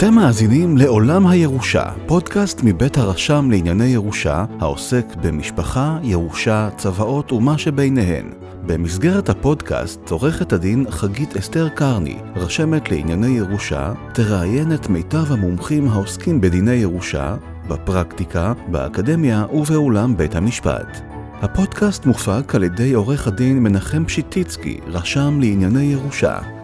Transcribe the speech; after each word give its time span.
אתם 0.00 0.14
מאזינים 0.14 0.76
לעולם 0.76 1.26
הירושה, 1.26 1.84
פודקאסט 2.06 2.60
מבית 2.64 2.98
הרשם 2.98 3.50
לענייני 3.50 3.86
ירושה, 3.86 4.44
העוסק 4.60 5.04
במשפחה, 5.22 5.98
ירושה, 6.02 6.68
צוואות 6.76 7.32
ומה 7.32 7.58
שביניהן. 7.58 8.30
במסגרת 8.66 9.28
הפודקאסט, 9.28 10.10
עורכת 10.10 10.52
הדין 10.52 10.84
חגית 10.90 11.36
אסתר 11.36 11.68
קרני, 11.68 12.18
רשמת 12.36 12.90
לענייני 12.90 13.26
ירושה, 13.26 13.92
תראיין 14.14 14.74
את 14.74 14.88
מיטב 14.88 15.32
המומחים 15.32 15.88
העוסקים 15.88 16.40
בדיני 16.40 16.74
ירושה, 16.74 17.36
בפרקטיקה, 17.68 18.52
באקדמיה 18.70 19.44
ובאולם 19.52 20.16
בית 20.16 20.34
המשפט. 20.34 21.00
הפודקאסט 21.42 22.06
מופק 22.06 22.54
על 22.54 22.62
ידי 22.62 22.92
עורך 22.92 23.26
הדין 23.26 23.62
מנחם 23.62 24.04
פשיטיצקי, 24.04 24.80
רשם 24.86 25.40
לענייני 25.40 25.84
ירושה. 25.84 26.59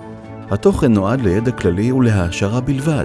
התוכן 0.51 0.93
נועד 0.93 1.21
לידע 1.21 1.53
כללי 1.53 1.93
ולהעשרה 1.93 2.61
בלבד, 2.61 3.05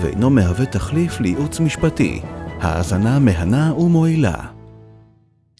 ואינו 0.00 0.30
מהווה 0.30 0.66
תחליף 0.66 1.20
לייעוץ 1.20 1.60
משפטי. 1.60 2.20
האזנה 2.60 3.18
מהנה 3.18 3.74
ומועילה. 3.74 4.34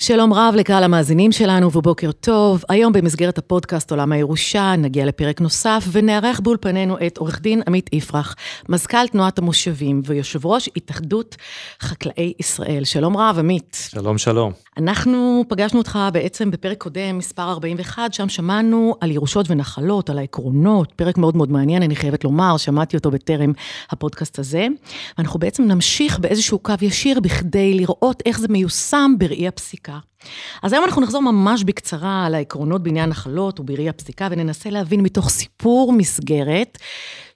שלום 0.00 0.32
רב 0.32 0.54
לקהל 0.56 0.84
המאזינים 0.84 1.32
שלנו 1.32 1.72
ובוקר 1.72 2.12
טוב. 2.12 2.64
היום 2.68 2.92
במסגרת 2.92 3.38
הפודקאסט 3.38 3.90
עולם 3.90 4.12
הירושה 4.12 4.74
נגיע 4.78 5.06
לפרק 5.06 5.40
נוסף 5.40 5.84
ונארח 5.92 6.40
באולפנינו 6.40 6.96
את 7.06 7.18
עורך 7.18 7.40
דין 7.40 7.62
עמית 7.66 7.90
יפרח, 7.92 8.36
מזכ"ל 8.68 9.06
תנועת 9.06 9.38
המושבים 9.38 10.02
ויושב 10.04 10.46
ראש 10.46 10.68
התאחדות 10.76 11.36
חקלאי 11.80 12.32
ישראל. 12.38 12.84
שלום 12.84 13.16
רב, 13.16 13.38
עמית. 13.38 13.88
שלום, 13.90 14.18
שלום. 14.18 14.52
אנחנו 14.80 15.44
פגשנו 15.48 15.78
אותך 15.78 15.98
בעצם 16.12 16.50
בפרק 16.50 16.78
קודם, 16.78 17.18
מספר 17.18 17.50
41, 17.50 18.12
שם 18.12 18.28
שמענו 18.28 18.94
על 19.00 19.10
ירושות 19.10 19.50
ונחלות, 19.50 20.10
על 20.10 20.18
העקרונות, 20.18 20.92
פרק 20.92 21.18
מאוד 21.18 21.36
מאוד 21.36 21.50
מעניין, 21.50 21.82
אני 21.82 21.96
חייבת 21.96 22.24
לומר, 22.24 22.56
שמעתי 22.56 22.96
אותו 22.96 23.10
בטרם 23.10 23.52
הפודקאסט 23.90 24.38
הזה. 24.38 24.66
ואנחנו 25.18 25.40
בעצם 25.40 25.62
נמשיך 25.62 26.18
באיזשהו 26.18 26.58
קו 26.58 26.74
ישיר 26.82 27.20
בכדי 27.20 27.74
לראות 27.74 28.22
איך 28.26 28.38
זה 28.38 28.48
מיושם 28.48 29.14
בראי 29.18 29.48
הפסיקה. 29.48 29.98
אז 30.62 30.72
היום 30.72 30.84
אנחנו 30.84 31.02
נחזור 31.02 31.22
ממש 31.22 31.64
בקצרה 31.64 32.26
על 32.26 32.34
העקרונות 32.34 32.82
בעניין 32.82 33.10
נחלות 33.10 33.60
ובראי 33.60 33.88
הפסיקה, 33.88 34.28
וננסה 34.30 34.70
להבין 34.70 35.00
מתוך 35.00 35.28
סיפור 35.28 35.92
מסגרת 35.92 36.78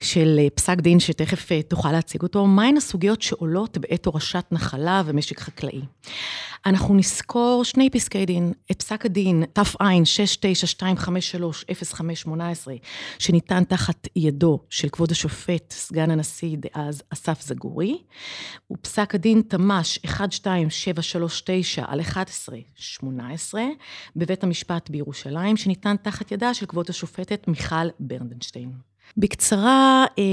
של 0.01 0.37
אה, 0.39 0.51
פסק 0.51 0.81
דין 0.81 1.01
שתכף 1.01 1.53
אה, 1.53 1.63
תוכל 1.63 1.93
להציג 1.93 2.23
אותו, 2.23 2.47
מהן 2.47 2.77
הסוגיות 2.77 3.23
שעולות 3.23 3.79
בעת 3.79 4.07
הורשת 4.07 4.45
נחלה 4.53 5.03
ומשק 5.07 5.41
חקלאי. 5.41 5.81
אנחנו 6.67 6.95
נזכור 6.95 7.65
שני 7.65 7.91
פסקי 7.91 8.27
דין, 8.27 8.53
את 8.71 8.83
פסק 8.83 9.07
הדין 9.07 9.45
תע 9.53 9.63
69253-0518, 9.63 9.67
שניתן 13.19 13.65
תחת 13.65 14.09
ידו 14.17 14.59
של 14.71 14.89
כבוד 14.89 15.11
השופט, 15.11 15.71
סגן 15.71 16.11
הנשיא 16.11 16.57
דאז 16.57 17.03
אסף 17.11 17.43
זגורי, 17.43 17.99
ופסק 18.73 19.15
הדין 19.15 19.43
תמ"ש 19.49 19.99
12739 20.05 21.85
על 21.89 22.01
1118, 22.79 23.63
בבית 24.17 24.45
המשפט 24.45 24.91
בירושלים, 24.91 25.57
שניתן 25.57 25.97
תחת 26.03 26.33
ידה 26.33 26.55
של 26.55 26.67
כבוד 26.67 26.87
השופטת 26.91 27.49
מיכל 27.49 27.89
ברנדנשטיין. 28.01 28.73
בקצרה, 29.17 30.05
אה, 30.19 30.25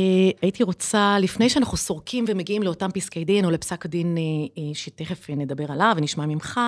הייתי 0.41 0.63
רוצה, 0.63 1.17
לפני 1.19 1.49
שאנחנו 1.49 1.77
סורקים 1.77 2.25
ומגיעים 2.27 2.63
לאותם 2.63 2.91
פסקי 2.93 3.25
דין 3.25 3.45
או 3.45 3.51
לפסק 3.51 3.85
הדין 3.85 4.17
אה, 4.17 4.21
אה, 4.57 4.69
שתכף 4.73 5.29
נדבר 5.29 5.71
עליו 5.71 5.93
ונשמע 5.97 6.25
ממך, 6.25 6.59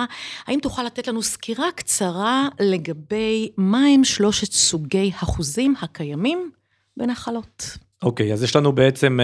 האם 0.46 0.58
תוכל 0.62 0.82
לתת 0.82 1.08
לנו 1.08 1.22
סקירה 1.22 1.72
קצרה 1.74 2.48
לגבי 2.60 3.50
מהם 3.58 4.04
שלושת 4.04 4.52
סוגי 4.52 5.12
החוזים 5.22 5.74
הקיימים 5.82 6.50
בנחלות? 6.96 7.78
אוקיי, 8.02 8.30
okay, 8.30 8.32
אז 8.32 8.42
יש 8.42 8.56
לנו 8.56 8.72
בעצם 8.72 9.18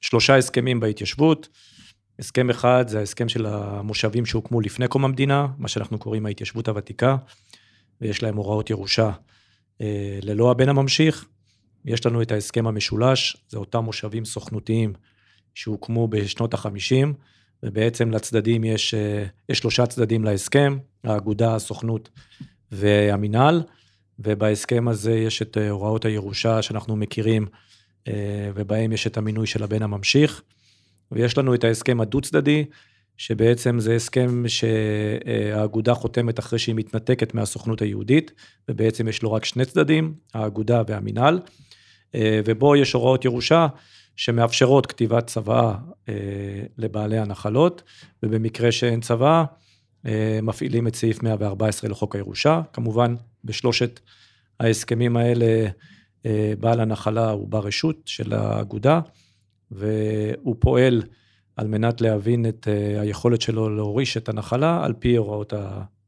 שלושה 0.00 0.36
הסכמים 0.36 0.80
בהתיישבות. 0.80 1.48
הסכם 2.18 2.50
אחד 2.50 2.84
זה 2.88 2.98
ההסכם 2.98 3.28
של 3.28 3.46
המושבים 3.46 4.26
שהוקמו 4.26 4.60
לפני 4.60 4.88
קום 4.88 5.04
המדינה, 5.04 5.46
מה 5.58 5.68
שאנחנו 5.68 5.98
קוראים 5.98 6.26
ההתיישבות 6.26 6.68
הוותיקה, 6.68 7.16
ויש 8.00 8.22
להם 8.22 8.36
הוראות 8.36 8.70
ירושה 8.70 9.10
ללא 10.22 10.50
הבן 10.50 10.68
הממשיך. 10.68 11.26
יש 11.84 12.06
לנו 12.06 12.22
את 12.22 12.32
ההסכם 12.32 12.66
המשולש, 12.66 13.36
זה 13.48 13.58
אותם 13.58 13.84
מושבים 13.84 14.24
סוכנותיים 14.24 14.92
שהוקמו 15.54 16.08
בשנות 16.08 16.54
ה-50, 16.54 17.06
ובעצם 17.62 18.10
לצדדים 18.10 18.64
יש, 18.64 18.94
אה, 18.94 19.24
יש 19.48 19.58
שלושה 19.58 19.86
צדדים 19.86 20.24
להסכם, 20.24 20.78
האגודה, 21.04 21.54
הסוכנות 21.54 22.08
והמינהל, 22.72 23.62
ובהסכם 24.18 24.88
הזה 24.88 25.12
יש 25.12 25.42
את 25.42 25.58
אה, 25.58 25.70
הוראות 25.70 26.04
הירושה 26.04 26.62
שאנחנו 26.62 26.96
מכירים, 26.96 27.46
אה, 28.08 28.50
ובהם 28.54 28.92
יש 28.92 29.06
את 29.06 29.16
המינוי 29.16 29.46
של 29.46 29.62
הבן 29.62 29.82
הממשיך, 29.82 30.42
ויש 31.12 31.38
לנו 31.38 31.54
את 31.54 31.64
ההסכם 31.64 32.00
הדו-צדדי, 32.00 32.64
שבעצם 33.16 33.80
זה 33.80 33.94
הסכם 33.94 34.44
שהאגודה 34.48 35.94
חותמת 35.94 36.38
אחרי 36.38 36.58
שהיא 36.58 36.74
מתנתקת 36.74 37.34
מהסוכנות 37.34 37.82
היהודית, 37.82 38.32
ובעצם 38.68 39.08
יש 39.08 39.22
לו 39.22 39.32
רק 39.32 39.44
שני 39.44 39.64
צדדים, 39.64 40.14
האגודה 40.34 40.82
והמינהל. 40.86 41.40
אה, 42.14 42.40
ובו 42.44 42.76
יש 42.76 42.92
הוראות 42.92 43.24
ירושה 43.24 43.66
שמאפשרות 44.16 44.86
כתיבת 44.86 45.26
צוואה 45.26 45.74
אה, 46.08 46.14
לבעלי 46.78 47.18
הנחלות, 47.18 47.82
ובמקרה 48.22 48.72
שאין 48.72 49.00
צוואה, 49.00 49.44
אה, 50.06 50.38
מפעילים 50.42 50.86
את 50.86 50.94
סעיף 50.94 51.22
114 51.22 51.90
לחוק 51.90 52.16
הירושה. 52.16 52.62
כמובן, 52.72 53.14
בשלושת 53.44 54.00
ההסכמים 54.60 55.16
האלה, 55.16 55.68
בעל 56.60 56.80
הנחלה 56.80 57.30
הוא 57.30 57.48
ברשות 57.48 57.96
של 58.06 58.32
האגודה, 58.32 59.00
והוא 59.70 60.56
פועל 60.58 61.02
על 61.56 61.68
מנת 61.68 62.00
להבין 62.00 62.46
את 62.48 62.68
היכולת 63.00 63.40
שלו 63.40 63.76
להוריש 63.76 64.16
את 64.16 64.28
הנחלה 64.28 64.84
על 64.84 64.92
פי 64.92 65.16
הוראות 65.16 65.52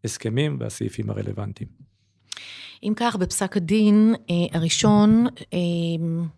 ההסכמים 0.04 0.56
והסעיפים 0.60 1.10
הרלוונטיים. 1.10 1.86
אם 2.82 2.92
כך, 2.96 3.16
בפסק 3.16 3.56
הדין 3.56 4.14
אה, 4.30 4.58
הראשון 4.58 5.26
אה, 5.54 5.58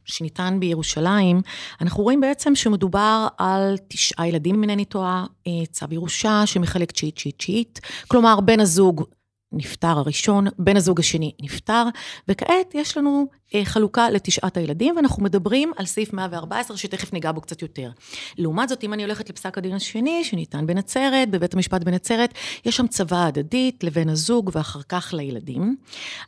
שניתן 0.05 0.57
בירושלים, 0.61 1.41
אנחנו 1.81 2.03
רואים 2.03 2.21
בעצם 2.21 2.55
שמדובר 2.55 3.29
על 3.39 3.77
תשעה 3.89 4.29
ילדים, 4.29 4.55
אם 4.55 4.63
אינני 4.63 4.85
טועה, 4.85 5.27
אה, 5.47 5.53
צו 5.71 5.87
ירושה 5.91 6.43
שמחלק 6.47 6.93
תשיעית 6.93 7.19
תשיעית 7.19 7.43
תשיעית, 7.43 7.79
כלומר, 8.09 8.41
בן 8.41 8.61
הזוג 8.61 9.05
נפטר 9.53 9.99
הראשון, 9.99 10.47
בן 10.59 10.77
הזוג 10.77 11.01
השני 11.01 11.33
נפטר, 11.43 11.85
וכעת 12.29 12.75
יש 12.75 12.97
לנו 12.97 13.27
אה, 13.55 13.65
חלוקה 13.65 14.11
לתשעת 14.11 14.57
הילדים, 14.57 14.97
ואנחנו 14.97 15.23
מדברים 15.23 15.73
על 15.77 15.87
סעיף 15.87 16.13
114, 16.13 16.77
שתכף 16.77 17.13
ניגע 17.13 17.33
בו 17.33 17.41
קצת 17.41 17.63
יותר. 17.63 17.91
לעומת 18.39 18.69
זאת, 18.69 18.85
אם 18.85 18.93
אני 18.93 19.03
הולכת 19.03 19.31
לפסק 19.31 19.59
הדין 19.59 19.75
השני, 19.75 20.25
שניתן 20.25 20.67
בנצרת, 20.67 21.31
בבית 21.31 21.55
המשפט 21.55 21.85
בנצרת, 21.85 22.35
יש 22.65 22.77
שם 22.77 22.87
צוואה 22.87 23.27
הדדית 23.27 23.85
לבן 23.85 24.09
הזוג 24.09 24.51
ואחר 24.55 24.81
כך 24.89 25.15
לילדים. 25.17 25.77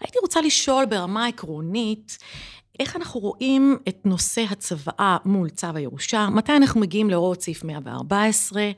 הייתי 0.00 0.18
רוצה 0.22 0.40
לשאול 0.40 0.86
ברמה 0.86 1.26
עקרונית, 1.26 2.18
איך 2.80 2.96
אנחנו 2.96 3.20
רואים 3.20 3.76
את 3.88 3.98
נושא 4.04 4.44
הצוואה 4.50 5.16
מול 5.24 5.48
צו 5.48 5.66
הירושה, 5.74 6.28
מתי 6.34 6.52
אנחנו 6.56 6.80
מגיעים 6.80 7.10
להוראות 7.10 7.42
סעיף 7.42 7.64
114, 7.64 8.70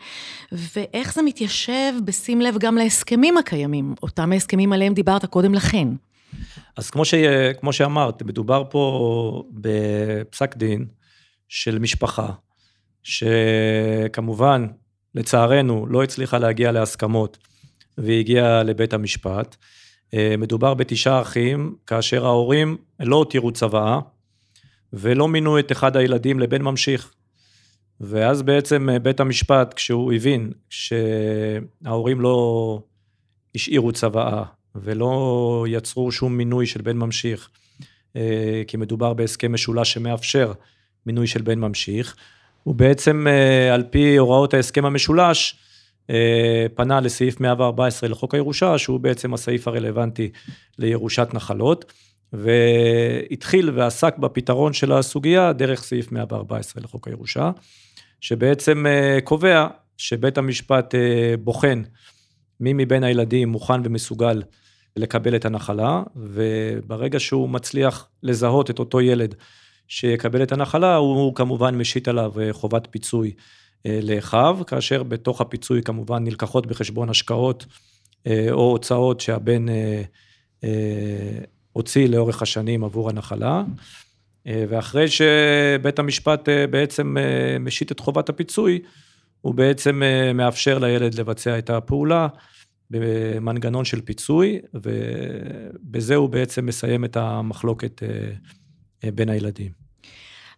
ואיך 0.53 1.15
זה 1.15 1.23
מתיישב 1.23 1.93
בשים 2.05 2.41
לב 2.41 2.55
גם 2.59 2.77
להסכמים 2.77 3.39
הקיימים, 3.39 3.95
אותם 4.03 4.33
ההסכמים 4.33 4.73
עליהם 4.73 4.95
דיברת 4.95 5.25
קודם 5.25 5.55
לכן. 5.55 5.89
אז 6.77 6.91
כמו, 6.91 7.05
ש... 7.05 7.15
כמו 7.61 7.73
שאמרת, 7.73 8.23
מדובר 8.23 8.65
פה 8.71 9.45
בפסק 9.51 10.57
דין 10.57 10.87
של 11.49 11.79
משפחה, 11.79 12.29
שכמובן, 13.03 14.67
לצערנו, 15.15 15.87
לא 15.87 16.03
הצליחה 16.03 16.39
להגיע 16.39 16.73
להסכמות 16.73 17.39
והגיעה 17.99 18.63
לבית 18.63 18.93
המשפט. 18.93 19.57
אה, 20.15 20.35
מדובר 20.39 20.75
בתשעה 20.75 21.21
אחים, 21.21 21.75
כאשר 21.87 22.27
ההורים 22.27 22.77
לא 23.01 23.17
הותירו 23.17 23.53
צוואה, 23.53 23.99
ולא 24.93 25.29
מינו 25.29 25.59
את 25.59 25.73
אחד 25.73 25.97
הילדים 25.97 26.41
לבן 26.41 26.63
ממשיך. 26.63 27.13
ואז 28.01 28.43
בעצם 28.43 28.89
אה, 28.91 28.99
בית 28.99 29.21
המשפט, 29.21 29.75
כשהוא 29.75 30.13
הבין 30.13 30.53
שההורים 30.71 32.21
לא 32.21 32.81
השאירו 33.55 33.93
צוואה, 33.93 34.43
ולא 34.75 35.67
יצרו 35.69 36.13
שום 36.13 36.37
מינוי 36.37 36.67
של 36.67 36.83
בן 36.83 36.97
ממשיך, 36.97 37.51
אה, 38.17 38.63
כי 38.67 38.77
מדובר 38.77 39.15
בהסכם 39.15 39.53
משולש 39.53 39.93
שמאפשר 39.93 40.53
מינוי 41.07 41.27
של 41.27 41.43
בן 41.43 41.59
ממשיך, 41.59 42.17
הוא 42.63 42.75
בעצם, 42.75 43.27
על 43.73 43.85
פי 43.91 44.17
הוראות 44.17 44.55
ההסכם 44.55 44.85
המשולש, 44.85 45.57
פנה 46.75 47.01
לסעיף 47.01 47.41
114 47.41 48.09
לחוק 48.09 48.35
הירושה, 48.35 48.79
שהוא 48.79 49.01
בעצם 49.01 49.35
הסעיף 49.35 49.69
הרלוונטי 49.69 50.31
לירושת 50.79 51.29
נחלות, 51.35 51.93
והתחיל 52.33 53.71
ועסק 53.71 54.19
בפתרון 54.19 54.73
של 54.73 54.93
הסוגיה 54.93 55.53
דרך 55.53 55.83
סעיף 55.83 56.13
114 56.13 56.83
לחוק 56.85 57.09
הירושה, 57.09 57.51
שבעצם 58.21 58.87
אה, 58.87 59.19
קובע 59.25 59.67
שבית 59.97 60.39
המשפט 60.39 60.95
אה, 60.95 61.35
בוחן 61.39 61.83
מי 62.61 62.73
מבין 62.73 63.05
הילדים 63.05 63.49
מוכן 63.49 63.81
ומסוגל 63.85 64.43
לקבל 64.97 65.37
את 65.37 65.45
הנחלה, 65.45 66.03
וברגע 66.17 67.21
שהוא 67.21 67.49
מצליח 67.49 68.09
לזהות 68.23 68.71
את 68.71 68.79
אותו 68.79 69.01
ילד 69.01 69.35
שיקבל 69.89 70.43
את 70.43 70.53
הנחלה, 70.53 70.97
הוא 70.97 71.35
כמובן 71.35 71.75
משית 71.75 72.09
עליו 72.09 72.33
חובת 72.53 72.89
פיצוי 72.91 73.33
לאחיו, 73.85 74.59
כאשר 74.67 75.03
בתוך 75.03 75.41
הפיצוי 75.41 75.83
כמובן 75.83 76.25
נלקחות 76.25 76.67
בחשבון 76.67 77.11
השקעות 77.11 77.67
או 78.29 78.71
הוצאות 78.71 79.21
שהבן 79.21 79.67
הוציא 81.73 82.09
לאורך 82.09 82.43
השנים 82.43 82.85
עבור 82.85 83.11
הנחלה. 83.11 83.63
אה, 84.47 84.65
ואחרי 84.69 85.09
שבית 85.09 85.99
המשפט 85.99 86.49
אה, 86.49 86.67
בעצם 86.67 87.17
אה, 87.19 87.59
משית 87.59 87.93
את 87.93 88.01
חובת 88.01 88.29
הפיצוי, 88.29 88.83
הוא 89.41 89.55
בעצם 89.55 90.03
מאפשר 90.35 90.79
לילד 90.79 91.15
לבצע 91.15 91.59
את 91.59 91.71
הפעולה 91.71 92.29
במנגנון 92.91 93.85
של 93.85 94.01
פיצוי, 94.01 94.61
ובזה 94.75 96.15
הוא 96.15 96.29
בעצם 96.29 96.67
מסיים 96.67 97.05
את 97.05 97.17
המחלוקת 97.17 98.03
בין 99.15 99.29
הילדים. 99.29 99.82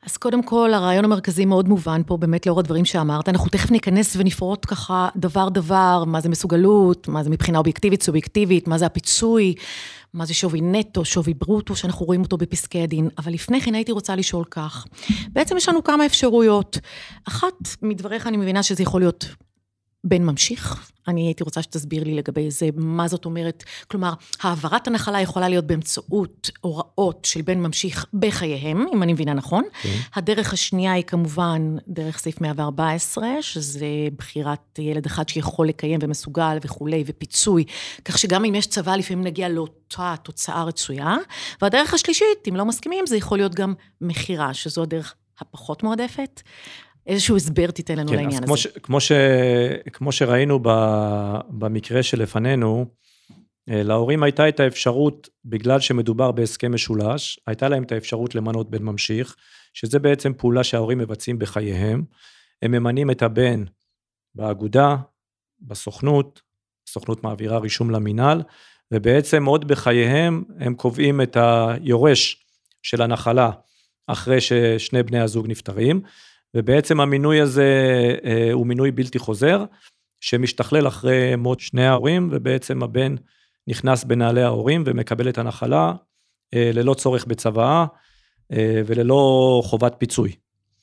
אז 0.06 0.16
קודם 0.16 0.42
כל, 0.42 0.74
הרעיון 0.74 1.04
המרכזי 1.04 1.44
מאוד 1.44 1.68
מובן 1.68 2.02
פה, 2.06 2.16
באמת 2.16 2.46
לאור 2.46 2.60
הדברים 2.60 2.84
שאמרת. 2.84 3.28
אנחנו 3.28 3.48
תכף 3.48 3.70
ניכנס 3.70 4.16
ונפרוט 4.16 4.66
ככה 4.68 5.08
דבר-דבר, 5.16 6.04
מה 6.06 6.20
זה 6.20 6.28
מסוגלות, 6.28 7.08
מה 7.08 7.22
זה 7.22 7.30
מבחינה 7.30 7.58
אובייקטיבית, 7.58 8.02
סובייקטיבית, 8.02 8.68
מה 8.68 8.78
זה 8.78 8.86
הפיצוי, 8.86 9.54
מה 10.14 10.26
זה 10.26 10.34
שווי 10.34 10.60
נטו, 10.60 11.04
שווי 11.04 11.34
ברוטו, 11.34 11.76
שאנחנו 11.76 12.06
רואים 12.06 12.22
אותו 12.22 12.36
בפסקי 12.36 12.82
הדין. 12.82 13.08
אבל 13.18 13.32
לפני 13.32 13.60
כן 13.60 13.74
הייתי 13.74 13.92
רוצה 13.92 14.16
לשאול 14.16 14.44
כך. 14.50 14.86
בעצם 15.28 15.56
יש 15.56 15.68
לנו 15.68 15.84
כמה 15.84 16.06
אפשרויות. 16.06 16.78
אחת 17.28 17.54
מדבריך 17.82 18.26
אני 18.26 18.36
מבינה 18.36 18.62
שזה 18.62 18.82
יכול 18.82 19.00
להיות 19.00 19.26
בן 20.04 20.22
ממשיך, 20.22 20.90
אני 21.08 21.26
הייתי 21.26 21.44
רוצה 21.44 21.62
שתסביר 21.62 22.04
לי 22.04 22.14
לגבי 22.14 22.50
זה, 22.50 22.68
מה 22.76 23.08
זאת 23.08 23.24
אומרת. 23.24 23.64
כלומר, 23.88 24.12
העברת 24.42 24.88
הנחלה 24.88 25.20
יכולה 25.20 25.48
להיות 25.48 25.66
באמצעות 25.66 26.50
הוראות 26.60 27.24
של 27.24 27.42
בן 27.42 27.58
ממשיך 27.58 28.06
בחייהם, 28.14 28.86
אם 28.92 29.02
אני 29.02 29.12
מבינה 29.12 29.34
נכון. 29.34 29.64
כן. 29.82 29.96
הדרך 30.14 30.52
השנייה 30.52 30.92
היא 30.92 31.04
כמובן 31.04 31.76
דרך 31.88 32.18
סעיף 32.18 32.40
114, 32.40 33.28
שזה 33.40 33.86
בחירת 34.18 34.78
ילד 34.78 35.06
אחד 35.06 35.28
שיכול 35.28 35.68
לקיים 35.68 36.00
ומסוגל 36.02 36.58
וכולי, 36.62 37.04
ופיצוי, 37.06 37.64
כך 38.04 38.18
שגם 38.18 38.44
אם 38.44 38.54
יש 38.54 38.66
צבא, 38.66 38.96
לפעמים 38.96 39.24
נגיע 39.24 39.48
לאותה 39.48 40.14
תוצאה 40.22 40.64
רצויה. 40.64 41.16
והדרך 41.62 41.94
השלישית, 41.94 42.48
אם 42.48 42.56
לא 42.56 42.64
מסכימים, 42.64 43.06
זה 43.06 43.16
יכול 43.16 43.38
להיות 43.38 43.54
גם 43.54 43.74
מכירה, 44.00 44.54
שזו 44.54 44.82
הדרך 44.82 45.14
הפחות 45.40 45.82
מועדפת. 45.82 46.42
איזשהו 47.06 47.36
הסבר 47.36 47.70
תיתן 47.70 47.98
לנו 47.98 48.08
כן, 48.08 48.14
לעניין 48.14 48.42
הזה. 48.42 48.46
כמו, 48.46 48.56
ש, 48.56 48.66
כמו, 48.66 49.00
ש, 49.00 49.12
כמו 49.92 50.12
שראינו 50.12 50.58
ב, 50.62 50.68
במקרה 51.48 52.02
שלפנינו, 52.02 52.86
אה, 53.68 53.82
להורים 53.82 54.22
הייתה 54.22 54.48
את 54.48 54.60
האפשרות, 54.60 55.28
בגלל 55.44 55.80
שמדובר 55.80 56.32
בהסכם 56.32 56.74
משולש, 56.74 57.40
הייתה 57.46 57.68
להם 57.68 57.82
את 57.82 57.92
האפשרות 57.92 58.34
למנות 58.34 58.70
בן 58.70 58.82
ממשיך, 58.82 59.36
שזה 59.72 59.98
בעצם 59.98 60.32
פעולה 60.34 60.64
שההורים 60.64 60.98
מבצעים 60.98 61.38
בחייהם. 61.38 62.04
הם 62.62 62.72
ממנים 62.72 63.10
את 63.10 63.22
הבן 63.22 63.64
באגודה, 64.34 64.96
בסוכנות, 65.60 66.42
הסוכנות 66.88 67.24
מעבירה 67.24 67.58
רישום 67.58 67.90
למינהל, 67.90 68.42
ובעצם 68.92 69.44
עוד 69.44 69.68
בחייהם 69.68 70.44
הם 70.58 70.74
קובעים 70.74 71.20
את 71.20 71.36
היורש 71.40 72.46
של 72.82 73.02
הנחלה 73.02 73.50
אחרי 74.06 74.40
ששני 74.40 75.02
בני 75.02 75.20
הזוג 75.20 75.46
נפטרים. 75.48 76.00
ובעצם 76.54 77.00
המינוי 77.00 77.40
הזה 77.40 77.64
אה, 78.24 78.52
הוא 78.52 78.66
מינוי 78.66 78.90
בלתי 78.90 79.18
חוזר, 79.18 79.64
שמשתכלל 80.20 80.88
אחרי 80.88 81.36
מות 81.36 81.60
שני 81.60 81.86
ההורים, 81.86 82.28
ובעצם 82.32 82.82
הבן 82.82 83.14
נכנס 83.68 84.04
בנעלי 84.04 84.42
ההורים 84.42 84.82
ומקבל 84.86 85.28
את 85.28 85.38
הנחלה 85.38 85.92
אה, 86.54 86.70
ללא 86.74 86.94
צורך 86.94 87.26
בצוואה 87.26 87.86
אה, 88.52 88.82
וללא 88.86 89.62
חובת 89.64 89.94
פיצוי. 89.98 90.32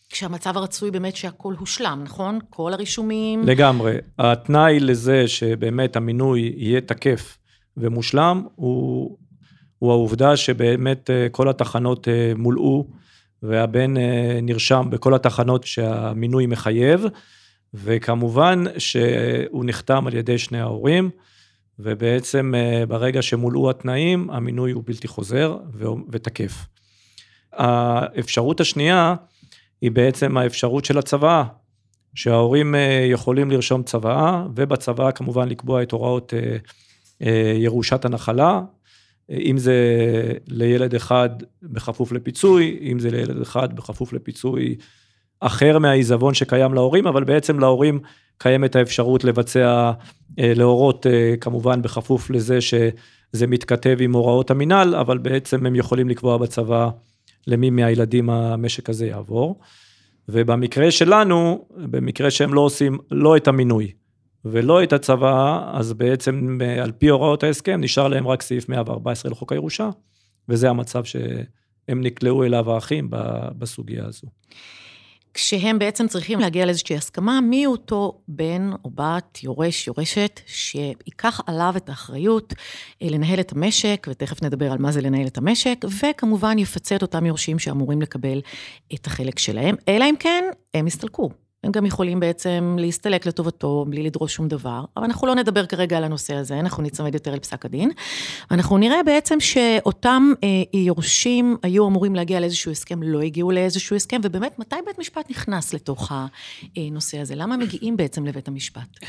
כשהמצב 0.09 0.57
הרצוי 0.57 0.91
באמת 0.91 1.15
שהכל 1.15 1.53
הושלם, 1.59 2.01
נכון? 2.03 2.39
כל 2.50 2.74
הרישומים... 2.74 3.44
לגמרי. 3.44 3.97
התנאי 4.19 4.79
לזה 4.79 5.27
שבאמת 5.27 5.95
המינוי 5.95 6.53
יהיה 6.57 6.81
תקף 6.81 7.38
ומושלם, 7.77 8.47
הוא, 8.56 9.17
הוא 9.79 9.91
העובדה 9.91 10.38
שבאמת 10.38 11.09
כל 11.31 11.50
התחנות 11.50 12.07
מולאו 12.35 12.88
והבן 13.43 13.97
אה, 13.97 14.39
נרשם 14.41 14.88
בכל 14.89 15.13
התחנות 15.13 15.63
שהמינוי 15.63 16.45
מחייב, 16.45 17.05
וכמובן 17.73 18.63
שהוא 18.77 19.65
נחתם 19.65 20.07
על 20.07 20.13
ידי 20.13 20.38
שני 20.38 20.59
ההורים, 20.59 21.09
ובעצם 21.79 22.53
אה, 22.55 22.85
ברגע 22.85 23.21
שמולאו 23.21 23.69
התנאים, 23.69 24.29
המינוי 24.29 24.71
הוא 24.71 24.83
בלתי 24.85 25.07
חוזר 25.07 25.57
ותקף. 26.11 26.65
האפשרות 27.53 28.59
השנייה 28.59 29.15
היא 29.81 29.91
בעצם 29.91 30.38
האפשרות 30.38 30.85
של 30.85 30.97
הצוואה, 30.97 31.43
שההורים 32.15 32.75
אה, 32.75 33.07
יכולים 33.09 33.51
לרשום 33.51 33.83
צוואה, 33.83 34.45
ובצוואה 34.55 35.11
כמובן 35.11 35.49
לקבוע 35.49 35.83
את 35.83 35.91
הוראות 35.91 36.33
ירושת 37.55 38.05
הנחלה, 38.05 38.61
אם 39.31 39.57
זה 39.57 39.73
לילד 40.47 40.95
אחד 40.95 41.29
בכפוף 41.63 42.11
לפיצוי, 42.11 42.79
אם 42.81 42.99
זה 42.99 43.09
לילד 43.09 43.41
אחד 43.41 43.75
בכפוף 43.75 44.13
לפיצוי 44.13 44.75
אחר 45.39 45.79
מהעיזבון 45.79 46.33
שקיים 46.33 46.73
להורים, 46.73 47.07
אבל 47.07 47.23
בעצם 47.23 47.59
להורים 47.59 47.99
קיימת 48.37 48.75
האפשרות 48.75 49.23
לבצע, 49.23 49.91
אה, 50.39 50.53
להורות 50.55 51.07
אה, 51.07 51.33
כמובן 51.41 51.81
בכפוף 51.81 52.29
לזה 52.29 52.61
שזה 52.61 53.47
מתכתב 53.47 53.97
עם 53.99 54.13
הוראות 54.13 54.51
המינהל, 54.51 54.95
אבל 54.95 55.17
בעצם 55.17 55.65
הם 55.65 55.75
יכולים 55.75 56.09
לקבוע 56.09 56.37
בצבא 56.37 56.89
למי 57.47 57.69
מהילדים 57.69 58.29
המשק 58.29 58.89
הזה 58.89 59.07
יעבור. 59.07 59.59
ובמקרה 60.29 60.91
שלנו, 60.91 61.65
במקרה 61.77 62.31
שהם 62.31 62.53
לא 62.53 62.61
עושים 62.61 62.97
לא 63.11 63.37
את 63.37 63.47
המינוי, 63.47 63.91
ולא 64.45 64.83
את 64.83 64.93
הצבא, 64.93 65.69
אז 65.73 65.93
בעצם 65.93 66.59
על 66.83 66.91
פי 66.91 67.07
הוראות 67.07 67.43
ההסכם 67.43 67.81
נשאר 67.81 68.07
להם 68.07 68.27
רק 68.27 68.41
סעיף 68.41 68.69
114 68.69 69.31
לחוק 69.31 69.51
הירושה, 69.51 69.89
וזה 70.49 70.69
המצב 70.69 71.03
שהם 71.03 72.01
נקלעו 72.01 72.43
אליו 72.43 72.71
האחים 72.71 73.07
בסוגיה 73.57 74.05
הזו. 74.05 74.27
כשהם 75.33 75.79
בעצם 75.79 76.07
צריכים 76.07 76.39
להגיע 76.39 76.65
לאיזושהי 76.65 76.95
הסכמה, 76.95 77.41
מי 77.41 77.65
אותו 77.65 78.21
בן 78.27 78.71
או 78.85 78.89
בת, 78.89 79.43
יורש, 79.43 79.88
יורשת, 79.88 80.39
שייקח 80.45 81.41
עליו 81.47 81.73
את 81.77 81.89
האחריות 81.89 82.53
אה, 83.01 83.07
לנהל 83.09 83.39
את 83.39 83.51
המשק, 83.51 84.07
ותכף 84.09 84.43
נדבר 84.43 84.71
על 84.71 84.77
מה 84.77 84.91
זה 84.91 85.01
לנהל 85.01 85.27
את 85.27 85.38
המשק, 85.38 85.85
וכמובן 86.01 86.59
יפצה 86.59 86.95
את 86.95 87.01
אותם 87.01 87.25
יורשים 87.25 87.59
שאמורים 87.59 88.01
לקבל 88.01 88.41
את 88.93 89.07
החלק 89.07 89.39
שלהם, 89.39 89.75
אלא 89.88 90.05
אם 90.10 90.15
כן 90.19 90.43
הם 90.74 90.88
יסתלקו. 90.88 91.29
הם 91.63 91.72
גם 91.72 91.86
יכולים 91.86 92.20
בעצם 92.20 92.75
להסתלק 92.80 93.25
לטובתו 93.25 93.86
בלי 93.89 94.03
לדרוש 94.03 94.34
שום 94.34 94.48
דבר, 94.48 94.86
אבל 94.98 95.06
אנחנו 95.06 95.27
לא 95.27 95.36
נדבר 95.36 95.65
כרגע 95.65 95.98
על 95.98 96.03
הנושא 96.03 96.36
הזה, 96.36 96.60
אנחנו 96.60 96.84
נצמד 96.84 97.13
יותר 97.13 97.34
אל 97.34 97.39
פסק 97.39 97.65
הדין. 97.65 97.91
אנחנו 98.51 98.77
נראה 98.77 99.03
בעצם 99.03 99.39
שאותם 99.39 100.32
אה, 100.44 100.80
יורשים 100.80 101.58
היו 101.63 101.88
אמורים 101.88 102.15
להגיע 102.15 102.39
לאיזשהו 102.39 102.72
הסכם, 102.72 103.03
לא 103.03 103.22
הגיעו 103.22 103.51
לאיזשהו 103.51 103.96
הסכם, 103.96 104.22
ובאמת, 104.24 104.60
מתי 104.60 104.75
בית 104.86 105.00
משפט 105.00 105.30
נכנס 105.30 105.74
לתוך 105.74 106.12
הנושא 106.75 107.20
הזה? 107.20 107.36
למה 107.36 107.58
מגיעים 107.58 107.98
בעצם 107.98 108.25
לבית 108.25 108.48
המשפט? 108.48 109.00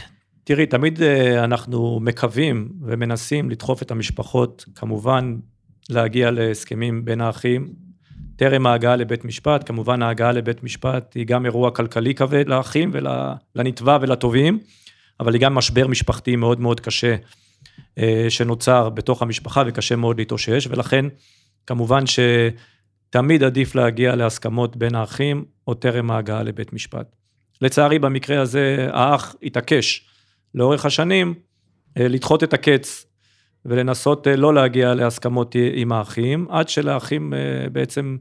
תראי, 0.44 0.66
תמיד 0.66 1.02
אה, 1.02 1.44
אנחנו 1.44 2.00
מקווים 2.00 2.68
ומנסים 2.82 3.50
לדחוף 3.50 3.82
את 3.82 3.90
המשפחות, 3.90 4.64
כמובן, 4.74 5.36
להגיע 5.90 6.30
להסכמים 6.30 7.04
בין 7.04 7.20
האחים, 7.20 7.72
טרם 8.36 8.66
ההגעה 8.66 8.96
לבית 8.96 9.24
משפט, 9.24 9.66
כמובן 9.66 10.02
ההגעה 10.02 10.32
לבית 10.32 10.62
משפט 10.62 11.14
היא 11.14 11.26
גם 11.26 11.46
אירוע 11.46 11.70
כלכלי 11.70 12.14
כבד 12.14 12.48
לאחים 12.48 12.90
ולנתבע 12.94 13.98
ולתובעים, 14.00 14.58
אבל 15.20 15.34
היא 15.34 15.40
גם 15.40 15.54
משבר 15.54 15.86
משפחתי 15.86 16.36
מאוד 16.36 16.60
מאוד 16.60 16.80
קשה 16.80 17.16
אה, 17.98 18.26
שנוצר 18.28 18.88
בתוך 18.88 19.22
המשפחה 19.22 19.62
וקשה 19.66 19.96
מאוד 19.96 20.18
להתאושש, 20.18 20.66
ולכן 20.70 21.04
כמובן 21.66 22.04
שתמיד 22.06 23.42
עדיף 23.42 23.74
להגיע 23.74 24.16
להסכמות 24.16 24.76
בין 24.76 24.94
האחים 24.94 25.44
או 25.66 25.74
טרם 25.74 26.10
ההגעה 26.10 26.42
לבית 26.42 26.72
משפט. 26.72 27.16
לצערי 27.60 27.98
במקרה 27.98 28.40
הזה 28.40 28.88
האח 28.92 29.34
התעקש 29.42 30.06
לאורך 30.54 30.86
השנים 30.86 31.34
אה, 31.98 32.08
לדחות 32.08 32.44
את 32.44 32.54
הקץ 32.54 33.06
ולנסות 33.64 34.28
אה, 34.28 34.36
לא 34.36 34.54
להגיע 34.54 34.94
להסכמות 34.94 35.56
עם 35.74 35.92
האחים, 35.92 36.46
עד 36.50 36.68
שלאחים 36.68 37.34
אה, 37.34 37.68
בעצם, 37.72 38.16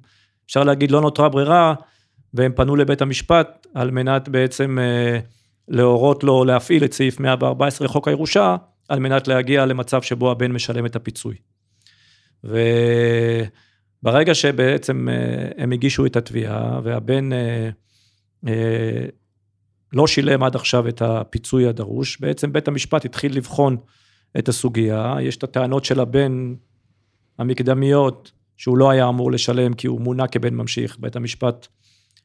אפשר 0.45 0.63
להגיד, 0.63 0.91
לא 0.91 1.01
נותרה 1.01 1.29
ברירה, 1.29 1.73
והם 2.33 2.51
פנו 2.55 2.75
לבית 2.75 3.01
המשפט 3.01 3.67
על 3.73 3.91
מנת 3.91 4.29
בעצם 4.29 4.77
אה, 4.79 5.19
להורות 5.67 6.23
לו 6.23 6.43
להפעיל 6.43 6.83
את 6.83 6.93
סעיף 6.93 7.19
114 7.19 7.85
לחוק 7.85 8.07
הירושה, 8.07 8.55
על 8.89 8.99
מנת 8.99 9.27
להגיע 9.27 9.65
למצב 9.65 10.01
שבו 10.01 10.31
הבן 10.31 10.51
משלם 10.51 10.85
את 10.85 10.95
הפיצוי. 10.95 11.35
וברגע 14.03 14.33
שבעצם 14.33 15.07
הם 15.57 15.71
הגישו 15.71 16.05
את 16.05 16.15
התביעה, 16.15 16.79
והבן 16.83 17.29
לא 19.93 20.07
שילם 20.07 20.43
עד 20.43 20.55
עכשיו 20.55 20.87
את 20.87 21.01
הפיצוי 21.01 21.67
הדרוש, 21.67 22.19
בעצם 22.19 22.53
בית 22.53 22.67
המשפט 22.67 23.05
התחיל 23.05 23.37
לבחון 23.37 23.77
את 24.39 24.49
הסוגיה, 24.49 25.15
יש 25.21 25.37
את 25.37 25.43
הטענות 25.43 25.85
של 25.85 25.99
הבן 25.99 26.53
המקדמיות, 27.39 28.31
שהוא 28.57 28.77
לא 28.77 28.89
היה 28.89 29.07
אמור 29.09 29.31
לשלם 29.31 29.73
כי 29.73 29.87
הוא 29.87 30.01
מונה 30.01 30.27
כבן 30.27 30.53
ממשיך. 30.53 30.97
בית 30.99 31.15
המשפט, 31.15 31.67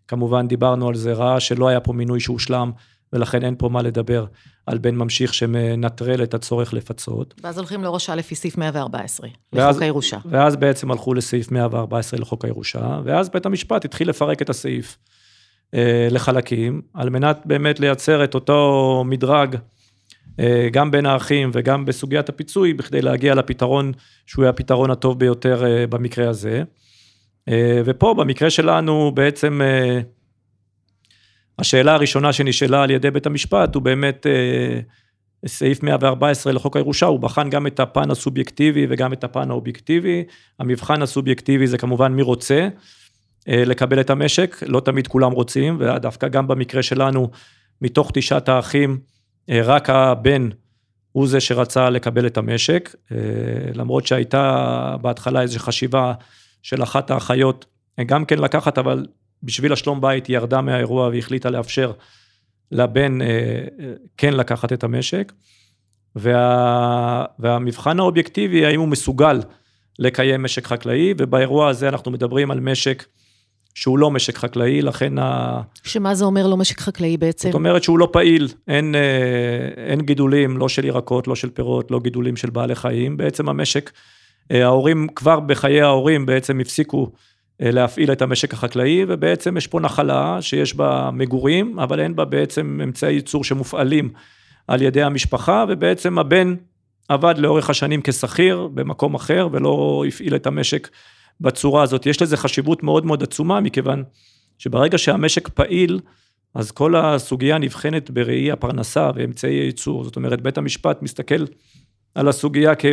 כמובן 0.08 0.48
דיברנו 0.48 0.88
על 0.88 0.94
זה, 0.94 1.12
ראה 1.12 1.40
שלא 1.40 1.68
היה 1.68 1.80
פה 1.80 1.92
מינוי 1.92 2.20
שהושלם, 2.20 2.70
ולכן 3.12 3.44
אין 3.44 3.54
פה 3.58 3.68
מה 3.68 3.82
לדבר 3.82 4.26
על 4.66 4.78
בן 4.78 4.94
ממשיך 4.94 5.34
שמנטרל 5.34 6.22
את 6.22 6.34
הצורך 6.34 6.74
לפצות. 6.74 7.34
ואז 7.42 7.58
הולכים 7.58 7.82
לראשה 7.82 8.14
לפי 8.14 8.34
סעיף 8.34 8.58
114, 8.58 9.28
ואז- 9.52 9.68
לחוק 9.70 9.82
הירושה. 9.82 10.18
ואז 10.24 10.56
בעצם 10.56 10.90
הלכו 10.90 11.14
לסעיף 11.14 11.50
114 11.50 12.20
לחוק 12.20 12.44
הירושה, 12.44 13.00
ואז 13.04 13.28
בית 13.28 13.46
המשפט 13.46 13.84
התחיל 13.84 14.08
לפרק 14.08 14.42
את 14.42 14.50
הסעיף 14.50 14.98
אה, 15.74 16.08
לחלקים, 16.10 16.82
על 16.94 17.10
מנת 17.10 17.42
באמת 17.44 17.80
לייצר 17.80 18.24
את 18.24 18.34
אותו 18.34 19.04
מדרג, 19.06 19.56
גם 20.72 20.90
בין 20.90 21.06
האחים 21.06 21.50
וגם 21.52 21.84
בסוגיית 21.84 22.28
הפיצוי, 22.28 22.74
בכדי 22.74 23.02
להגיע 23.02 23.34
לפתרון 23.34 23.92
שהוא 24.26 24.42
יהיה 24.42 24.50
הפתרון 24.50 24.90
הטוב 24.90 25.18
ביותר 25.18 25.64
אה, 25.66 25.86
במקרה 25.86 26.28
הזה. 26.28 26.62
אה, 27.48 27.80
ופה, 27.84 28.14
במקרה 28.18 28.50
שלנו, 28.50 29.12
בעצם 29.14 29.62
אה, 29.62 30.00
השאלה 31.58 31.94
הראשונה 31.94 32.32
שנשאלה 32.32 32.82
על 32.82 32.90
ידי 32.90 33.10
בית 33.10 33.26
המשפט, 33.26 33.74
הוא 33.74 33.82
באמת 33.82 34.26
אה, 34.26 34.80
סעיף 35.46 35.82
114 35.82 36.52
לחוק 36.52 36.76
הירושה, 36.76 37.06
הוא 37.06 37.20
בחן 37.20 37.50
גם 37.50 37.66
את 37.66 37.80
הפן 37.80 38.10
הסובייקטיבי 38.10 38.86
וגם 38.90 39.12
את 39.12 39.24
הפן 39.24 39.50
האובייקטיבי. 39.50 40.24
המבחן 40.58 41.02
הסובייקטיבי 41.02 41.66
זה 41.66 41.78
כמובן 41.78 42.12
מי 42.12 42.22
רוצה 42.22 42.68
אה, 43.48 43.64
לקבל 43.64 44.00
את 44.00 44.10
המשק, 44.10 44.56
לא 44.66 44.80
תמיד 44.80 45.06
כולם 45.06 45.32
רוצים, 45.32 45.76
ודווקא 45.80 46.28
גם 46.28 46.46
במקרה 46.46 46.82
שלנו, 46.82 47.30
מתוך 47.82 48.10
תשעת 48.14 48.48
האחים, 48.48 48.90
אה, 48.90 49.15
רק 49.50 49.90
הבן 49.90 50.48
הוא 51.12 51.28
זה 51.28 51.40
שרצה 51.40 51.90
לקבל 51.90 52.26
את 52.26 52.36
המשק, 52.36 52.94
אה, 53.12 53.16
למרות 53.74 54.06
שהייתה 54.06 54.96
בהתחלה 55.02 55.42
איזו 55.42 55.58
חשיבה 55.58 56.14
של 56.62 56.82
אחת 56.82 57.10
האחיות 57.10 57.64
אה, 57.98 58.04
גם 58.04 58.24
כן 58.24 58.38
לקחת, 58.38 58.78
אבל 58.78 59.06
בשביל 59.42 59.72
השלום 59.72 60.00
בית 60.00 60.26
היא 60.26 60.36
ירדה 60.36 60.60
מהאירוע 60.60 61.08
והחליטה 61.08 61.50
לאפשר 61.50 61.92
לבן 62.72 63.22
אה, 63.22 63.26
אה, 63.26 63.92
כן 64.16 64.32
לקחת 64.34 64.72
את 64.72 64.84
המשק. 64.84 65.32
וה, 66.16 67.24
והמבחן 67.38 67.98
האובייקטיבי, 67.98 68.66
האם 68.66 68.80
הוא 68.80 68.88
מסוגל 68.88 69.40
לקיים 69.98 70.42
משק 70.42 70.66
חקלאי, 70.66 71.14
ובאירוע 71.18 71.68
הזה 71.68 71.88
אנחנו 71.88 72.10
מדברים 72.10 72.50
על 72.50 72.60
משק 72.60 73.04
שהוא 73.76 73.98
לא 73.98 74.10
משק 74.10 74.38
חקלאי, 74.38 74.82
לכן 74.82 75.18
ה... 75.18 75.60
שמה 75.82 76.14
זה 76.14 76.24
אומר 76.24 76.46
לא 76.46 76.56
משק 76.56 76.80
חקלאי 76.80 77.16
בעצם? 77.16 77.48
זאת 77.48 77.54
אומרת 77.54 77.82
שהוא 77.82 77.98
לא 77.98 78.08
פעיל, 78.12 78.48
אין, 78.68 78.94
אה, 78.94 79.84
אין 79.90 80.00
גידולים, 80.00 80.58
לא 80.58 80.68
של 80.68 80.84
ירקות, 80.84 81.28
לא 81.28 81.34
של 81.34 81.50
פירות, 81.50 81.90
לא 81.90 82.00
גידולים 82.00 82.36
של 82.36 82.50
בעלי 82.50 82.74
חיים. 82.74 83.16
בעצם 83.16 83.48
המשק, 83.48 83.92
אה, 84.50 84.64
ההורים, 84.64 85.08
כבר 85.14 85.40
בחיי 85.40 85.82
ההורים 85.82 86.26
בעצם 86.26 86.60
הפסיקו 86.60 87.10
אה, 87.62 87.70
להפעיל 87.70 88.12
את 88.12 88.22
המשק 88.22 88.52
החקלאי, 88.52 89.04
ובעצם 89.08 89.56
יש 89.56 89.66
פה 89.66 89.80
נחלה 89.80 90.38
שיש 90.40 90.74
בה 90.74 91.10
מגורים, 91.12 91.78
אבל 91.78 92.00
אין 92.00 92.16
בה 92.16 92.24
בעצם 92.24 92.80
אמצעי 92.84 93.14
ייצור 93.14 93.44
שמופעלים 93.44 94.10
על 94.68 94.82
ידי 94.82 95.02
המשפחה, 95.02 95.64
ובעצם 95.68 96.18
הבן 96.18 96.54
עבד 97.08 97.34
לאורך 97.38 97.70
השנים 97.70 98.00
כשכיר 98.04 98.68
במקום 98.74 99.14
אחר, 99.14 99.48
ולא 99.52 100.04
הפעיל 100.08 100.34
את 100.34 100.46
המשק 100.46 100.88
בצורה 101.40 101.82
הזאת. 101.82 102.06
יש 102.06 102.22
לזה 102.22 102.36
חשיבות 102.36 102.82
מאוד 102.82 103.06
מאוד 103.06 103.22
עצומה, 103.22 103.60
מכיוון 103.60 104.02
שברגע 104.58 104.98
שהמשק 104.98 105.48
פעיל, 105.48 106.00
אז 106.54 106.70
כל 106.70 106.96
הסוגיה 106.96 107.58
נבחנת 107.58 108.10
בראי 108.10 108.52
הפרנסה 108.52 109.10
ואמצעי 109.14 109.54
הייצור. 109.54 110.04
זאת 110.04 110.16
אומרת, 110.16 110.40
בית 110.40 110.58
המשפט 110.58 111.02
מסתכל 111.02 111.44
על 112.14 112.28
הסוגיה 112.28 112.74
כ... 112.74 112.84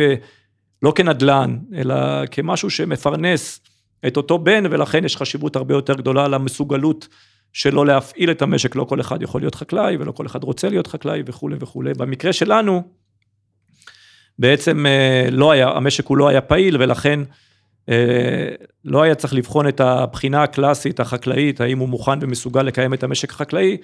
לא 0.82 0.92
כנדל"ן, 0.96 1.58
אלא 1.74 2.26
כמשהו 2.30 2.70
שמפרנס 2.70 3.60
את 4.06 4.16
אותו 4.16 4.38
בן, 4.38 4.64
ולכן 4.70 5.04
יש 5.04 5.16
חשיבות 5.16 5.56
הרבה 5.56 5.74
יותר 5.74 5.94
גדולה 5.94 6.28
למסוגלות 6.28 7.08
שלו 7.52 7.84
להפעיל 7.84 8.30
את 8.30 8.42
המשק. 8.42 8.76
לא 8.76 8.84
כל 8.84 9.00
אחד 9.00 9.22
יכול 9.22 9.40
להיות 9.40 9.54
חקלאי, 9.54 9.96
ולא 9.96 10.12
כל 10.12 10.26
אחד 10.26 10.44
רוצה 10.44 10.68
להיות 10.68 10.86
חקלאי 10.86 11.22
וכולי 11.26 11.56
וכולי. 11.60 11.94
במקרה 11.94 12.32
שלנו, 12.32 12.82
בעצם 14.38 14.86
אה, 14.86 15.28
לא 15.30 15.50
היה, 15.50 15.68
המשק 15.68 16.06
הוא 16.06 16.16
לא 16.16 16.28
היה 16.28 16.40
פעיל, 16.40 16.82
ולכן 16.82 17.20
לא 18.84 19.02
היה 19.02 19.14
צריך 19.14 19.34
לבחון 19.34 19.68
את 19.68 19.80
הבחינה 19.80 20.42
הקלאסית 20.42 21.00
החקלאית, 21.00 21.60
האם 21.60 21.78
הוא 21.78 21.88
מוכן 21.88 22.18
ומסוגל 22.20 22.62
לקיים 22.62 22.94
את 22.94 23.02
המשק 23.02 23.30
החקלאי, 23.30 23.76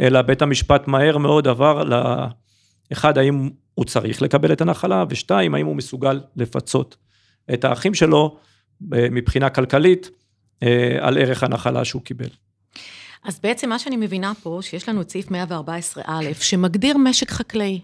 אלא 0.00 0.22
בית 0.22 0.42
המשפט 0.42 0.88
מהר 0.88 1.18
מאוד 1.18 1.48
עבר 1.48 1.84
ל... 1.84 1.94
אחד, 2.92 3.18
האם 3.18 3.50
הוא 3.74 3.84
צריך 3.84 4.22
לקבל 4.22 4.52
את 4.52 4.60
הנחלה, 4.60 5.04
ושתיים, 5.08 5.54
האם 5.54 5.66
הוא 5.66 5.76
מסוגל 5.76 6.20
לפצות 6.36 6.96
את 7.54 7.64
האחים 7.64 7.94
שלו 7.94 8.36
אה, 8.94 9.06
מבחינה 9.10 9.50
כלכלית 9.50 10.10
אה, 10.62 10.96
על 11.00 11.18
ערך 11.18 11.42
הנחלה 11.42 11.84
שהוא 11.84 12.02
קיבל. 12.02 12.28
אז 13.24 13.40
בעצם 13.42 13.68
מה 13.68 13.78
שאני 13.78 13.96
מבינה 13.96 14.32
פה, 14.42 14.58
שיש 14.62 14.88
לנו 14.88 15.00
את 15.00 15.10
סעיף 15.10 15.28
114א, 15.28 16.10
שמגדיר 16.40 16.96
משק 16.96 17.30
חקלאי. 17.30 17.80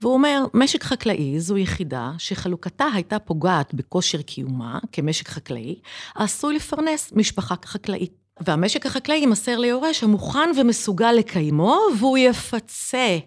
והוא 0.00 0.14
אומר, 0.14 0.44
משק 0.54 0.84
חקלאי 0.84 1.40
זו 1.40 1.56
יחידה 1.56 2.12
שחלוקתה 2.18 2.86
הייתה 2.94 3.18
פוגעת 3.18 3.74
בכושר 3.74 4.22
קיומה 4.22 4.78
כמשק 4.92 5.28
חקלאי, 5.28 5.74
העשוי 6.14 6.54
לפרנס 6.54 7.12
משפחה 7.16 7.54
חקלאית. 7.64 8.20
והמשק 8.46 8.86
החקלאי 8.86 9.16
יימסר 9.16 9.58
ליורש 9.58 10.04
המוכן 10.04 10.50
ומסוגל 10.56 11.12
לקיימו, 11.12 11.78
והוא 11.98 12.18
יפצה 12.18 13.18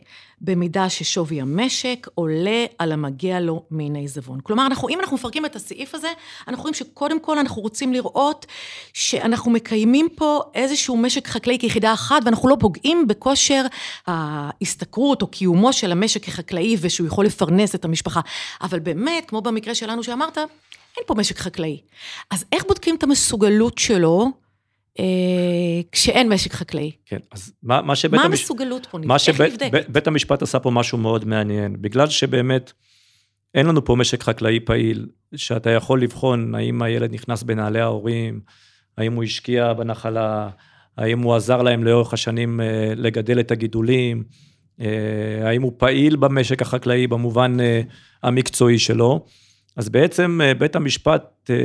במידה 0.44 0.90
ששווי 0.90 1.42
המשק 1.42 2.08
עולה 2.16 2.66
על 2.80 2.92
המגיע 2.92 3.40
לו 3.40 3.64
מן 3.72 3.96
העיזבון. 3.96 4.40
כלומר, 4.44 4.66
אנחנו, 4.66 4.90
אם 4.90 5.00
אנחנו 5.00 5.18
מפרקים 5.18 5.46
את 5.46 5.56
הסעיף 5.56 5.96
הזה, 5.96 6.08
אנחנו 6.48 6.62
רואים 6.62 6.74
שקודם 6.74 7.20
כל 7.20 7.38
אנחנו 7.38 7.62
רוצים 7.62 7.94
לראות 7.94 8.46
שאנחנו 8.94 9.52
מקיימים 9.52 10.08
פה 10.16 10.42
איזשהו 10.54 10.98
משק 10.98 11.28
חקלאי 11.28 11.58
כיחידה 11.60 11.94
אחת, 11.94 12.22
ואנחנו 12.26 12.50
לא 12.50 12.58
פוגעים 12.60 13.08
בכושר 13.08 13.66
ההשתכרות 14.08 15.22
או 15.22 15.28
קיומו 15.28 15.74
של 15.74 15.92
המשק 15.92 16.26
כחקלאי, 16.26 16.78
ושהוא 16.82 17.08
יכול 17.08 17.26
לפרנס 17.26 17.76
את 17.76 17.86
המשפחה. 17.86 18.22
אבל 18.62 18.80
באמת, 18.80 19.26
כמו 19.28 19.42
במקרה 19.42 19.76
שלנו 19.76 20.04
שאמרת, 20.04 20.38
אין 20.38 21.04
פה 21.08 21.16
משק 21.16 21.38
חקלאי. 21.38 21.80
אז 22.32 22.46
איך 22.52 22.64
בודקים 22.68 22.96
את 22.96 23.04
המסוגלות 23.04 23.78
שלו 23.78 24.43
כשאין 25.92 26.30
משק 26.30 26.54
חקלאי? 26.54 26.92
כן, 27.06 27.18
אז 27.32 27.54
מה, 27.64 27.82
מה 27.82 27.96
שבית 27.96 28.20
מה 28.20 28.26
המש... 28.26 28.40
המסוגלות 28.40 28.86
פה? 28.86 28.98
מה? 29.04 29.20
שבית 29.20 30.08
המשפט 30.08 30.42
עשה 30.42 30.60
פה 30.60 30.72
משהו 30.72 30.98
מאוד 30.98 31.26
מעניין, 31.26 31.76
בגלל 31.82 32.10
שבאמת 32.10 32.72
אין 33.56 33.66
לנו 33.66 33.86
פה 33.86 33.96
משק 33.96 34.24
חקלאי 34.24 34.60
פעיל, 34.60 35.08
שאתה 35.36 35.70
יכול 35.70 36.02
לבחון 36.02 36.56
האם 36.56 36.82
הילד 36.82 37.14
נכנס 37.14 37.44
בנעלי 37.44 37.82
ההורים, 37.82 38.40
האם 38.98 39.14
הוא 39.14 39.24
השקיע 39.24 39.74
בנחלה, 39.74 40.50
האם 40.98 41.20
הוא 41.20 41.36
עזר 41.36 41.62
להם 41.62 41.84
לאורך 41.84 42.14
השנים 42.14 42.62
אה, 42.62 42.94
לגדל 42.96 43.40
את 43.40 43.52
הגידולים, 43.52 44.24
אה, 44.82 45.48
האם 45.48 45.62
הוא 45.62 45.74
פעיל 45.78 46.16
במשק 46.16 46.62
החקלאי 46.62 47.08
במובן 47.08 47.60
אה, 47.60 47.82
המקצועי 48.24 48.80
שלו. 48.80 49.26
אז 49.76 49.90
בעצם 49.90 50.40
אה, 50.44 50.54
בית 50.54 50.76
המשפט 50.76 51.50
אה, 51.50 51.56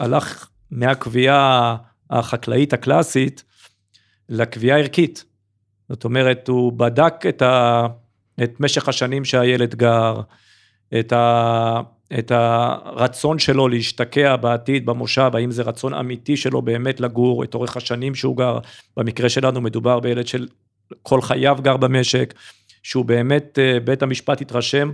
הלך 0.00 0.48
מהקביעה 0.70 1.76
החקלאית 2.10 2.72
הקלאסית 2.72 3.44
לקביעה 4.28 4.78
ערכית. 4.78 5.24
זאת 5.88 6.04
אומרת, 6.04 6.48
הוא 6.48 6.72
בדק 6.72 7.14
את, 7.28 7.42
ה, 7.42 7.86
את 8.42 8.60
משך 8.60 8.88
השנים 8.88 9.24
שהילד 9.24 9.74
גר, 9.74 10.20
את, 10.98 11.12
ה, 11.12 11.80
את 12.18 12.30
הרצון 12.30 13.38
שלו 13.38 13.68
להשתקע 13.68 14.36
בעתיד 14.36 14.86
במושב, 14.86 15.30
האם 15.34 15.50
זה 15.50 15.62
רצון 15.62 15.94
אמיתי 15.94 16.36
שלו 16.36 16.62
באמת 16.62 17.00
לגור, 17.00 17.44
את 17.44 17.54
אורך 17.54 17.76
השנים 17.76 18.14
שהוא 18.14 18.36
גר. 18.36 18.58
במקרה 18.96 19.28
שלנו 19.28 19.60
מדובר 19.60 20.00
בילד 20.00 20.26
של 20.26 20.48
כל 21.02 21.22
חייו 21.22 21.58
גר 21.62 21.76
במשק, 21.76 22.34
שהוא 22.82 23.04
באמת, 23.04 23.58
אה, 23.58 23.80
בית 23.80 24.02
המשפט 24.02 24.40
התרשם 24.40 24.92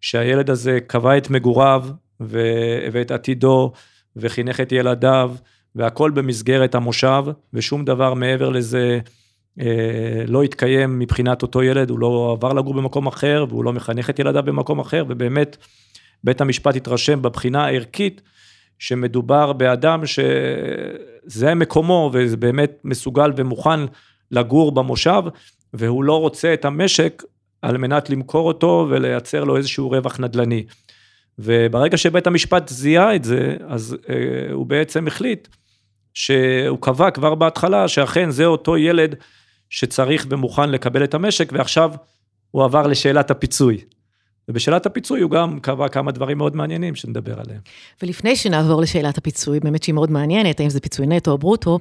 שהילד 0.00 0.50
הזה 0.50 0.78
קבע 0.86 1.16
את 1.16 1.30
מגוריו 1.30 1.84
ו, 2.20 2.40
ואת 2.92 3.10
עתידו 3.10 3.72
וחינך 4.16 4.60
את 4.60 4.72
ילדיו, 4.72 5.32
והכל 5.76 6.10
במסגרת 6.10 6.74
המושב, 6.74 7.24
ושום 7.52 7.84
דבר 7.84 8.14
מעבר 8.14 8.48
לזה 8.48 8.98
אה, 9.60 10.24
לא 10.26 10.42
התקיים 10.42 10.98
מבחינת 10.98 11.42
אותו 11.42 11.62
ילד, 11.62 11.90
הוא 11.90 11.98
לא 11.98 12.36
עבר 12.38 12.52
לגור 12.52 12.74
במקום 12.74 13.06
אחר, 13.06 13.44
והוא 13.48 13.64
לא 13.64 13.72
מחנך 13.72 14.10
את 14.10 14.18
ילדיו 14.18 14.42
במקום 14.42 14.78
אחר, 14.78 15.04
ובאמת, 15.08 15.56
בית 16.24 16.40
המשפט 16.40 16.76
התרשם 16.76 17.22
בבחינה 17.22 17.64
הערכית, 17.64 18.22
שמדובר 18.78 19.52
באדם 19.52 20.02
שזה 20.06 21.54
מקומו, 21.54 22.10
וזה 22.12 22.36
באמת 22.36 22.80
מסוגל 22.84 23.32
ומוכן 23.36 23.80
לגור 24.30 24.72
במושב, 24.72 25.22
והוא 25.74 26.04
לא 26.04 26.20
רוצה 26.20 26.54
את 26.54 26.64
המשק 26.64 27.22
על 27.62 27.78
מנת 27.78 28.10
למכור 28.10 28.48
אותו 28.48 28.86
ולייצר 28.90 29.44
לו 29.44 29.56
איזשהו 29.56 29.90
רווח 29.90 30.20
נדל"ני. 30.20 30.64
וברגע 31.38 31.96
שבית 31.96 32.26
המשפט 32.26 32.68
זיהה 32.68 33.14
את 33.14 33.24
זה, 33.24 33.56
אז 33.68 33.96
אה, 34.08 34.52
הוא 34.52 34.66
בעצם 34.66 35.06
החליט 35.06 35.48
שהוא 36.16 36.78
קבע 36.80 37.10
כבר 37.10 37.34
בהתחלה 37.34 37.88
שאכן 37.88 38.30
זה 38.30 38.44
אותו 38.44 38.76
ילד 38.76 39.14
שצריך 39.70 40.26
ומוכן 40.30 40.70
לקבל 40.70 41.04
את 41.04 41.14
המשק, 41.14 41.48
ועכשיו 41.52 41.92
הוא 42.50 42.64
עבר 42.64 42.86
לשאלת 42.86 43.30
הפיצוי. 43.30 43.84
ובשאלת 44.48 44.86
הפיצוי 44.86 45.20
הוא 45.20 45.30
גם 45.30 45.60
קבע 45.60 45.88
כמה 45.88 46.12
דברים 46.12 46.38
מאוד 46.38 46.56
מעניינים 46.56 46.94
שנדבר 46.94 47.40
עליהם. 47.40 47.60
ולפני 48.02 48.36
שנעבור 48.36 48.80
לשאלת 48.80 49.18
הפיצוי, 49.18 49.60
באמת 49.60 49.82
שהיא 49.82 49.94
מאוד 49.94 50.10
מעניינת, 50.10 50.60
האם 50.60 50.70
זה 50.70 50.80
פיצוי 50.80 51.06
נטו 51.06 51.30
או 51.30 51.38
ברוטו, 51.38 51.78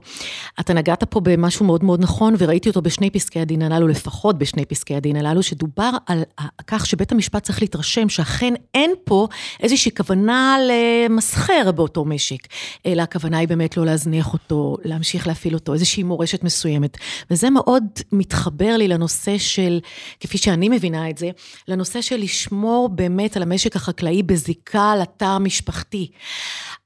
אתה 0.59 0.73
נגעת 0.73 1.03
פה 1.03 1.19
במשהו 1.19 1.65
מאוד 1.65 1.83
מאוד 1.83 2.01
נכון, 2.01 2.35
וראיתי 2.37 2.69
אותו 2.69 2.81
בשני 2.81 3.09
פסקי 3.09 3.39
הדין 3.39 3.61
הללו, 3.61 3.87
לפחות 3.87 4.37
בשני 4.37 4.65
פסקי 4.65 4.95
הדין 4.95 5.15
הללו, 5.15 5.43
שדובר 5.43 5.89
על 6.05 6.23
כך 6.67 6.85
שבית 6.85 7.11
המשפט 7.11 7.43
צריך 7.43 7.61
להתרשם 7.61 8.09
שאכן 8.09 8.53
אין 8.73 8.91
פה 9.03 9.27
איזושהי 9.59 9.91
כוונה 9.95 10.57
למסחר 10.69 11.71
באותו 11.75 12.05
משק, 12.05 12.47
אלא 12.85 13.01
הכוונה 13.01 13.37
היא 13.37 13.47
באמת 13.47 13.77
לא 13.77 13.85
להזניח 13.85 14.33
אותו, 14.33 14.77
להמשיך 14.83 15.27
להפעיל 15.27 15.53
אותו, 15.53 15.73
איזושהי 15.73 16.03
מורשת 16.03 16.43
מסוימת. 16.43 16.97
וזה 17.31 17.49
מאוד 17.49 17.83
מתחבר 18.11 18.77
לי 18.77 18.87
לנושא 18.87 19.37
של, 19.37 19.79
כפי 20.19 20.37
שאני 20.37 20.69
מבינה 20.69 21.09
את 21.09 21.17
זה, 21.17 21.29
לנושא 21.67 22.01
של 22.01 22.15
לשמור 22.15 22.54
לשמור 22.55 22.89
באמת 22.89 23.37
על 23.37 23.43
המשק 23.43 23.75
החקלאי 23.75 24.23
בזיקה 24.23 24.95
לתא 25.01 25.25
המשפחתי. 25.25 26.11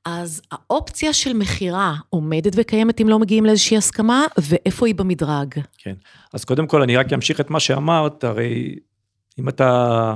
אז 0.06 0.42
האופציה 0.52 1.14
של 1.14 1.34
מכירה 1.34 1.96
עומדת 2.10 2.54
וקיימת 2.56 3.02
אם 3.02 3.10
לא 3.10 3.20
מגיעים 3.20 3.46
לאיזושהי 3.46 3.78
הסכמה, 3.78 4.26
ואיפה 4.38 4.88
היא 4.88 4.96
במדרג? 4.96 5.56
כן, 5.78 5.94
אז 6.34 6.46
קודם 6.46 6.68
כל 6.68 6.82
אני 6.82 6.98
רק 6.98 7.14
אמשיך 7.14 7.40
את 7.42 7.50
מה 7.50 7.60
שאמרת, 7.60 8.24
הרי 8.24 8.76
אם 9.40 9.50
אתה 9.50 10.16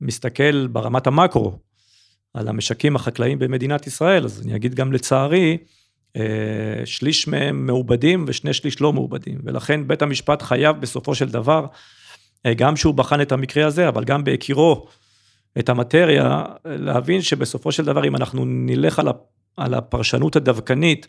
מסתכל 0.00 0.66
ברמת 0.66 1.06
המקרו 1.06 1.52
על 2.34 2.48
המשקים 2.48 2.96
החקלאיים 2.96 3.38
במדינת 3.38 3.86
ישראל, 3.86 4.24
אז 4.24 4.42
אני 4.44 4.56
אגיד 4.56 4.74
גם 4.74 4.92
לצערי, 4.92 5.58
אה, 6.16 6.22
שליש 6.84 7.28
מהם 7.28 7.66
מעובדים 7.66 8.24
ושני 8.28 8.52
שליש 8.52 8.80
לא 8.80 8.92
מעובדים, 8.92 9.38
ולכן 9.44 9.88
בית 9.88 10.02
המשפט 10.02 10.42
חייב 10.42 10.80
בסופו 10.80 11.14
של 11.14 11.28
דבר 11.28 11.66
גם 12.56 12.76
שהוא 12.76 12.94
בחן 12.94 13.20
את 13.20 13.32
המקרה 13.32 13.66
הזה, 13.66 13.88
אבל 13.88 14.04
גם 14.04 14.24
בהכירו 14.24 14.86
את 15.58 15.68
המטריה, 15.68 16.44
להבין 16.64 17.22
שבסופו 17.22 17.72
של 17.72 17.84
דבר, 17.84 18.06
אם 18.06 18.16
אנחנו 18.16 18.44
נלך 18.46 19.02
על 19.56 19.74
הפרשנות 19.74 20.36
הדווקנית, 20.36 21.06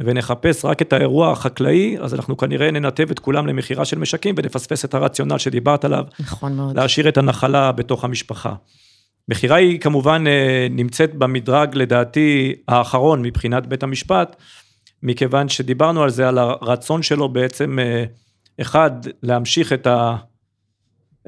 ונחפש 0.00 0.64
רק 0.64 0.82
את 0.82 0.92
האירוע 0.92 1.32
החקלאי, 1.32 1.96
אז 2.00 2.14
אנחנו 2.14 2.36
כנראה 2.36 2.70
ננתב 2.70 3.10
את 3.10 3.18
כולם 3.18 3.46
למכירה 3.46 3.84
של 3.84 3.98
משקים 3.98 4.34
ונפספס 4.38 4.84
את 4.84 4.94
הרציונל 4.94 5.38
שדיברת 5.38 5.84
עליו. 5.84 6.04
נכון 6.20 6.56
מאוד. 6.56 6.76
להשאיר 6.76 7.08
את 7.08 7.18
הנחלה 7.18 7.72
בתוך 7.72 8.04
המשפחה. 8.04 8.54
מכירה 9.28 9.56
היא 9.56 9.80
כמובן 9.80 10.24
אה, 10.26 10.66
נמצאת 10.70 11.14
במדרג, 11.14 11.74
לדעתי, 11.74 12.54
האחרון 12.68 13.22
מבחינת 13.22 13.66
בית 13.66 13.82
המשפט, 13.82 14.36
מכיוון 15.02 15.48
שדיברנו 15.48 16.02
על 16.02 16.10
זה, 16.10 16.28
על 16.28 16.38
הרצון 16.38 17.02
שלו 17.02 17.28
בעצם, 17.28 17.78
אה, 17.78 18.04
אחד, 18.60 18.90
להמשיך 19.22 19.72
את 19.72 19.86
ה... 19.86 20.16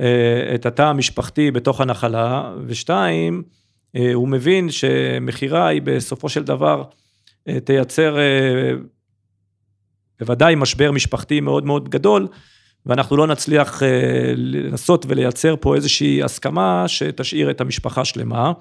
אה, 0.00 0.55
את 0.55 0.67
התא 0.67 0.83
המשפחתי 0.83 1.50
בתוך 1.50 1.81
הנחלה, 1.81 2.55
ושתיים, 2.67 3.43
אה, 3.97 4.15
הוא 4.15 4.29
מבין 4.29 4.71
שמכירה 4.71 5.69
היא 5.69 5.83
בסופו 5.85 6.29
של 6.29 6.45
דבר 6.45 6.83
אה, 7.49 7.61
תייצר 7.61 8.17
בוודאי 10.21 10.55
משבר 10.55 10.93
משפחתי 10.93 11.41
מאוד 11.41 11.67
מאוד 11.67 11.88
גדול, 11.88 12.26
ואנחנו 12.87 13.17
לא 13.17 13.26
נצליח 13.26 13.83
לנסות 14.37 15.07
ולייצר 15.09 15.55
פה 15.61 15.75
איזושהי 15.75 16.23
הסכמה 16.23 16.85
שתשאיר 16.88 17.50
את 17.50 17.61
המשפחה 17.61 18.05
שלמה. 18.05 18.53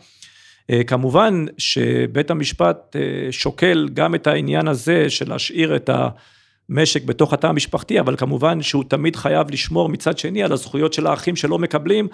כמובן 0.88 1.46
שבית 1.58 2.32
המשפט 2.32 2.96
שוקל 3.32 3.90
גם 3.94 4.16
את 4.16 4.28
העניין 4.28 4.68
הזה 4.68 5.10
של 5.10 5.30
להשאיר 5.30 5.76
את 5.76 5.90
ה... 5.90 6.10
משק 6.70 7.04
בתוך 7.04 7.34
התא 7.34 7.48
המשפחתי, 7.48 8.00
אבל 8.00 8.16
כמובן 8.16 8.62
שהוא 8.62 8.84
תמיד 8.88 9.16
חייב 9.16 9.52
לשמור 9.52 9.90
מצד 9.90 10.18
שני 10.18 10.44
על 10.44 10.52
הזכויות 10.52 10.94
של 10.94 11.08
האחים 11.08 11.36
שלא 11.36 11.60
מקבלים, 11.60 12.08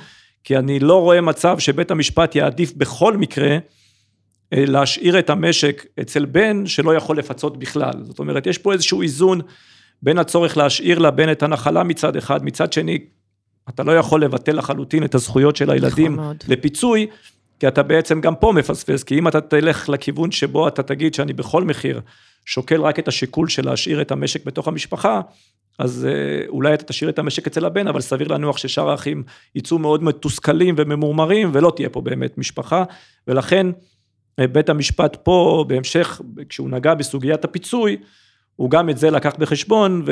כי 0.44 0.58
אני 0.58 0.80
לא 0.80 1.02
רואה 1.02 1.22
מצב 1.22 1.60
שבית 1.60 1.92
המשפט 1.92 2.36
יעדיף 2.36 2.74
בכל 2.74 3.18
מקרה 3.18 3.58
אה, 4.54 4.66
להשאיר 4.66 5.20
את 5.20 5.30
המשק 5.30 5.86
אצל 6.02 6.26
בן 6.26 6.66
שלא 6.66 6.96
יכול 6.96 7.18
לפצות 7.18 7.58
בכלל. 7.58 7.94
זאת 8.04 8.20
אומרת, 8.20 8.48
יש 8.48 8.58
פה 8.58 8.74
איזשהו 8.74 9.02
איזון 9.02 9.42
בין 10.02 10.18
הצורך 10.18 10.58
להשאיר 10.58 11.00
לבן 11.00 11.32
את 11.32 11.44
הנחלה 11.44 11.84
מצד 11.84 12.16
אחד, 12.16 12.46
מצד 12.46 12.74
שני, 12.74 13.00
אתה 13.70 13.84
לא 13.84 13.98
יכול 13.98 14.24
לבטל 14.24 14.58
לחלוטין 14.58 15.04
את 15.04 15.16
הזכויות 15.16 15.56
של 15.56 15.72
הילדים 15.72 16.14
נכון 16.14 16.36
לפיצוי, 16.48 17.08
כי 17.60 17.68
אתה 17.68 17.84
בעצם 17.84 18.22
גם 18.22 18.36
פה 18.36 18.52
מפספס, 18.52 19.04
כי 19.04 19.20
אם 19.20 19.28
אתה 19.28 19.42
תלך 19.42 19.90
לכיוון 19.90 20.32
שבו 20.32 20.68
אתה 20.68 20.84
תגיד 20.84 21.14
שאני 21.14 21.34
בכל 21.34 21.64
מחיר 21.64 22.02
שוקל 22.46 22.82
רק 22.82 23.00
את 23.00 23.08
השיקול 23.08 23.50
של 23.50 23.66
להשאיר 23.66 24.02
את 24.02 24.12
המשק 24.12 24.46
בתוך 24.46 24.68
המשפחה, 24.68 25.22
אז 25.80 26.08
אה, 26.10 26.48
אולי 26.48 26.74
אתה 26.74 26.84
תשאיר 26.84 27.10
את 27.10 27.20
המשק 27.20 27.48
אצל 27.48 27.66
הבן, 27.66 27.88
אבל 27.88 28.02
סביר 28.02 28.28
להניח 28.28 28.58
ששאר 28.58 28.90
האחים 28.90 29.24
יצאו 29.56 29.80
מאוד 29.80 30.04
מתוסכלים 30.04 30.76
וממורמרים, 30.78 31.50
ולא 31.54 31.74
תהיה 31.76 31.90
פה 31.90 32.02
באמת 32.02 32.38
משפחה, 32.38 32.84
ולכן 33.28 33.68
אה, 34.40 34.48
בית 34.48 34.70
המשפט 34.70 35.18
פה, 35.24 35.66
בהמשך, 35.68 36.22
כשהוא 36.50 36.70
נגע 36.70 36.94
בסוגיית 36.94 37.46
הפיצוי, 37.46 37.98
הוא 38.62 38.70
גם 38.70 38.90
את 38.90 38.98
זה 38.98 39.12
לקח 39.12 39.36
בחשבון 39.40 40.04
ו... 40.06 40.12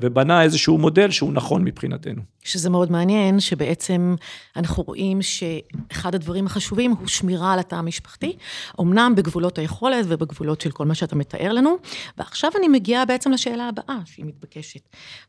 ובנה 0.00 0.42
איזשהו 0.42 0.78
מודל 0.78 1.10
שהוא 1.10 1.32
נכון 1.32 1.64
מבחינתנו. 1.64 2.22
שזה 2.44 2.70
מאוד 2.70 2.92
מעניין, 2.92 3.40
שבעצם 3.40 4.14
אנחנו 4.56 4.82
רואים 4.82 5.22
שאחד 5.22 6.14
הדברים 6.14 6.46
החשובים 6.46 6.90
הוא 6.90 7.08
שמירה 7.08 7.52
על 7.52 7.58
התא 7.58 7.74
המשפחתי, 7.74 8.36
אמנם 8.80 9.12
בגבולות 9.16 9.58
היכולת 9.58 10.04
ובגבולות 10.08 10.60
של 10.60 10.70
כל 10.70 10.86
מה 10.86 10.94
שאתה 10.94 11.16
מתאר 11.16 11.52
לנו, 11.52 11.76
ועכשיו 12.18 12.50
אני 12.58 12.68
מגיעה 12.68 13.04
בעצם 13.04 13.30
לשאלה 13.32 13.68
הבאה, 13.68 13.98
שהיא 14.04 14.24
מתבקשת. 14.24 14.80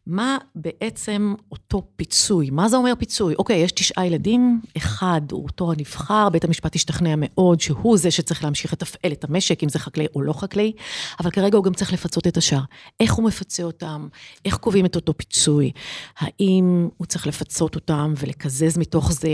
מה 0.08 0.38
בעצם 0.56 1.34
אותו 1.52 1.82
פיצוי? 1.96 2.50
מה 2.50 2.70
זה 2.70 2.78
אומר 2.78 2.94
פיצוי? 2.98 3.36
אוקיי, 3.36 3.58
יש 3.58 3.72
תשעה 3.72 4.06
ילדים, 4.06 4.62
אחד 4.78 5.22
הוא 5.32 5.44
אותו 5.44 5.72
הנבחר, 5.72 6.30
בית 6.30 6.44
המשפט 6.44 6.76
השתכנע 6.76 7.14
מאוד 7.18 7.62
שהוא 7.62 7.98
זה 7.98 8.12
שצריך 8.12 8.44
להמשיך 8.44 8.74
לתפעל 8.74 9.12
את 9.12 9.24
המשק, 9.24 9.64
אם 9.64 9.70
זה 9.70 9.80
חקלאי 9.80 10.08
או 10.16 10.22
לא 10.22 10.34
חקלאי, 10.34 10.72
אבל 11.20 11.32
כרגע 11.32 11.58
הוא 11.58 11.64
גם 11.64 11.74
צריך 11.74 11.94
לפצות 11.94 12.28
את 12.28 12.37
השאר. 12.38 12.62
איך 13.00 13.14
הוא 13.14 13.26
מפצה 13.26 13.64
אותם? 13.64 14.08
איך 14.46 14.58
קובעים 14.58 14.86
את 14.86 14.96
אותו 14.96 15.18
פיצוי? 15.18 15.72
האם 16.18 16.88
הוא 16.98 17.08
צריך 17.08 17.28
לפצות 17.28 17.76
אותם 17.76 18.14
ולקזז 18.18 18.78
מתוך 18.78 19.12
זה 19.12 19.30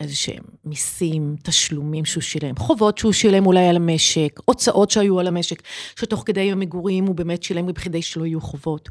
איזה 0.00 0.16
שהם 0.16 0.44
מיסים, 0.64 1.36
תשלומים 1.42 2.04
שהוא 2.04 2.22
שילם, 2.22 2.56
חובות 2.56 2.98
שהוא 2.98 3.12
שילם 3.12 3.46
אולי 3.46 3.68
על 3.68 3.76
המשק, 3.76 4.40
הוצאות 4.44 4.90
שהיו 4.90 5.20
על 5.20 5.26
המשק, 5.26 5.62
שתוך 5.96 6.22
כדי 6.26 6.52
המגורים 6.52 7.06
הוא 7.06 7.14
באמת 7.14 7.42
שילם 7.42 7.72
כדי 7.72 8.02
שלא 8.02 8.26
יהיו 8.26 8.40
חובות. 8.40 8.88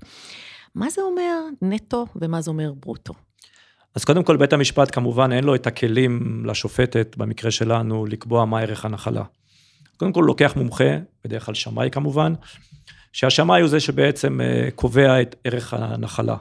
מה 0.75 0.89
זה 0.89 1.01
אומר 1.01 1.39
נטו 1.61 2.05
ומה 2.15 2.41
זה 2.41 2.51
אומר 2.51 2.73
ברוטו? 2.73 3.13
אז 3.95 4.05
קודם 4.05 4.23
כל, 4.23 4.37
בית 4.37 4.53
המשפט 4.53 4.95
כמובן 4.95 5.31
אין 5.31 5.43
לו 5.43 5.55
את 5.55 5.67
הכלים 5.67 6.43
לשופטת, 6.45 7.15
במקרה 7.17 7.51
שלנו, 7.51 8.05
לקבוע 8.05 8.45
מה 8.45 8.59
ערך 8.59 8.85
הנחלה. 8.85 9.23
קודם 9.97 10.13
כל, 10.13 10.23
לוקח 10.27 10.53
מומחה, 10.55 10.97
בדרך 11.23 11.45
כלל 11.45 11.55
שמאי 11.55 11.91
כמובן, 11.91 12.33
שהשמאי 13.13 13.62
הוא 13.62 13.69
זה 13.69 13.80
שבעצם 13.80 14.41
אה, 14.41 14.69
קובע 14.76 15.21
את 15.21 15.36
ערך 15.43 15.74
הנחלה. 15.74 16.36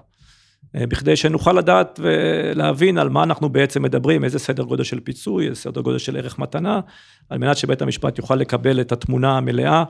אה, 0.77 0.87
בכדי 0.87 1.17
שנוכל 1.17 1.53
לדעת 1.53 2.01
ולהבין 2.03 2.99
על 2.99 3.09
מה 3.09 3.23
אנחנו 3.23 3.49
בעצם 3.49 3.83
מדברים, 3.83 4.25
איזה 4.25 4.39
סדר 4.39 4.63
גודל 4.63 4.85
של 4.85 5.01
פיצוי, 5.01 5.49
איזה 5.49 5.61
סדר 5.61 5.81
גודל 5.81 5.99
של 5.99 6.17
ערך 6.17 6.39
מתנה, 6.39 6.81
על 7.29 7.39
מנת 7.39 7.57
שבית 7.57 7.83
המשפט 7.83 8.19
יוכל 8.19 8.35
לקבל 8.37 8.81
את 8.81 8.93
התמונה 8.93 9.37
המלאה, 9.37 9.85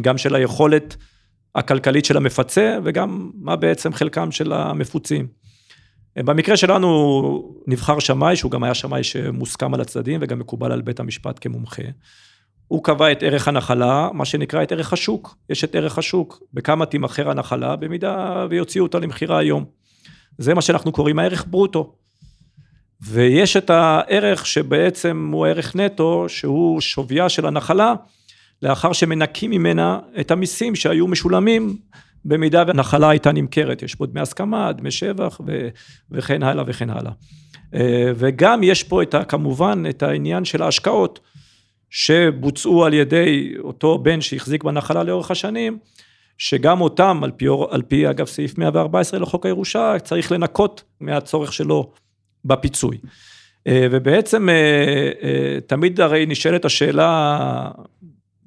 גם 0.00 0.18
של 0.18 0.34
היכולת 0.34 0.96
הכלכלית 1.54 2.04
של 2.04 2.16
המפצה, 2.16 2.78
וגם 2.84 3.30
מה 3.34 3.56
בעצם 3.56 3.92
חלקם 3.92 4.30
של 4.30 4.52
המפוצים. 4.52 5.26
אה, 6.16 6.22
במקרה 6.22 6.56
שלנו 6.56 7.54
נבחר 7.66 7.98
שמאי, 7.98 8.36
שהוא 8.36 8.50
גם 8.50 8.64
היה 8.64 8.74
שמאי 8.74 9.04
שמוסכם 9.04 9.74
על 9.74 9.80
הצדדים 9.80 10.20
וגם 10.22 10.38
מקובל 10.38 10.72
על 10.72 10.82
בית 10.82 11.00
המשפט 11.00 11.38
כמומחה. 11.40 11.82
הוא 12.68 12.84
קבע 12.84 13.12
את 13.12 13.22
ערך 13.22 13.48
הנחלה, 13.48 14.08
מה 14.12 14.24
שנקרא 14.24 14.62
את 14.62 14.72
ערך 14.72 14.92
השוק. 14.92 15.36
יש 15.50 15.64
את 15.64 15.74
ערך 15.74 15.98
השוק, 15.98 16.42
בכמה 16.54 16.86
תימכר 16.86 17.30
הנחלה, 17.30 17.76
במידה 17.76 18.46
ויוציאו 18.50 18.84
אותה 18.84 18.98
למכירה 18.98 19.38
היום. 19.38 19.64
זה 20.38 20.54
מה 20.54 20.62
שאנחנו 20.62 20.92
קוראים 20.92 21.18
הערך 21.18 21.44
ברוטו. 21.50 21.94
ויש 23.00 23.56
את 23.56 23.70
הערך 23.70 24.46
שבעצם 24.46 25.30
הוא 25.32 25.46
ערך 25.46 25.76
נטו, 25.76 26.24
שהוא 26.28 26.80
שוויה 26.80 27.28
של 27.28 27.46
הנחלה, 27.46 27.94
לאחר 28.62 28.92
שמנקים 28.92 29.50
ממנה 29.50 29.98
את 30.20 30.30
המיסים 30.30 30.74
שהיו 30.74 31.08
משולמים 31.08 31.76
במידה 32.24 32.64
והנחלה 32.66 33.10
הייתה 33.10 33.32
נמכרת. 33.32 33.82
יש 33.82 33.94
פה 33.94 34.06
דמי 34.06 34.20
הסכמה, 34.20 34.72
דמי 34.72 34.90
שבח 34.90 35.40
ו- 35.46 35.68
וכן 36.10 36.42
הלאה 36.42 36.64
וכן 36.66 36.90
הלאה. 36.90 37.12
אה, 37.74 38.12
וגם 38.16 38.62
יש 38.62 38.82
פה 38.82 39.02
את 39.02 39.14
ה, 39.14 39.24
כמובן 39.24 39.82
את 39.90 40.02
העניין 40.02 40.44
של 40.44 40.62
ההשקעות. 40.62 41.20
שבוצעו 41.94 42.84
על 42.84 42.94
ידי 42.94 43.54
אותו 43.58 43.98
בן 43.98 44.20
שהחזיק 44.20 44.64
בנחלה 44.64 45.02
לאורך 45.02 45.30
השנים, 45.30 45.78
שגם 46.38 46.80
אותם, 46.80 47.20
על 47.24 47.30
פי, 47.30 47.46
על 47.70 47.82
פי 47.82 48.10
אגב 48.10 48.26
סעיף 48.26 48.58
114 48.58 49.20
לחוק 49.20 49.46
הירושה, 49.46 49.96
צריך 50.04 50.32
לנקות 50.32 50.82
מהצורך 51.00 51.52
שלו 51.52 51.92
בפיצוי. 52.44 52.98
אה, 53.66 53.86
ובעצם 53.90 54.48
אה, 54.48 54.54
אה, 55.22 55.58
תמיד 55.66 56.00
הרי 56.00 56.26
נשאלת 56.26 56.64
השאלה, 56.64 57.70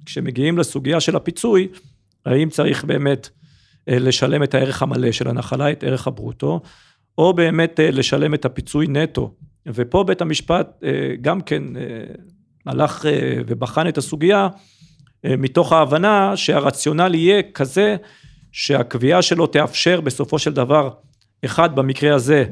כשמגיעים 0.06 0.58
לסוגיה 0.58 1.00
של 1.00 1.16
הפיצוי, 1.16 1.68
האם 2.26 2.50
צריך 2.50 2.84
באמת 2.84 3.30
לשלם 3.88 4.44
את 4.44 4.54
הערך 4.54 4.82
המלא 4.82 5.12
של 5.12 5.28
הנחלה, 5.28 5.72
את 5.72 5.84
ערך 5.84 6.08
הברוטו, 6.08 6.62
או 7.18 7.34
באמת 7.34 7.80
לשלם 7.84 8.34
את 8.34 8.46
הפיצוי 8.46 8.88
נטו 8.88 9.34
ופה 9.68 10.04
בית 10.04 10.22
המשפט 10.22 10.84
גם 11.22 11.42
כן 11.42 11.64
הלך 12.68 13.06
ובחן 13.48 13.88
את 13.88 13.98
הסוגיה 13.98 14.48
מתוך 15.24 15.74
ההבנה 15.74 16.38
שהרציונל 16.38 17.16
יהיה 17.16 17.42
כזה 17.54 17.96
שהקביעה 18.52 19.22
שלו 19.22 19.48
תאפשר 19.48 20.02
בסופו 20.02 20.40
של 20.40 20.54
דבר, 20.54 20.90
אחד 21.46 21.76
במקרה 21.76 22.16
הזה, 22.16 22.46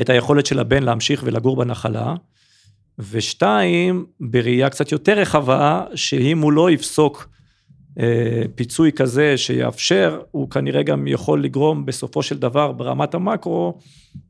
את 0.00 0.10
היכולת 0.10 0.46
של 0.46 0.58
הבן 0.58 0.82
להמשיך 0.82 1.22
ולגור 1.24 1.56
בנחלה, 1.56 2.14
ושתיים, 2.98 4.06
בראייה 4.20 4.70
קצת 4.70 4.92
יותר 4.92 5.18
רחבה, 5.18 5.84
שאם 5.94 6.38
הוא 6.38 6.52
לא 6.52 6.70
יפסוק 6.70 7.28
אה, 7.28 7.32
פיצוי 8.54 8.92
כזה 8.92 9.36
שיאפשר, 9.36 10.20
הוא 10.30 10.50
כנראה 10.50 10.82
גם 10.82 11.06
יכול 11.06 11.44
לגרום 11.44 11.86
בסופו 11.86 12.22
של 12.22 12.38
דבר 12.38 12.72
ברמת 12.72 13.14
המקרו 13.14 13.78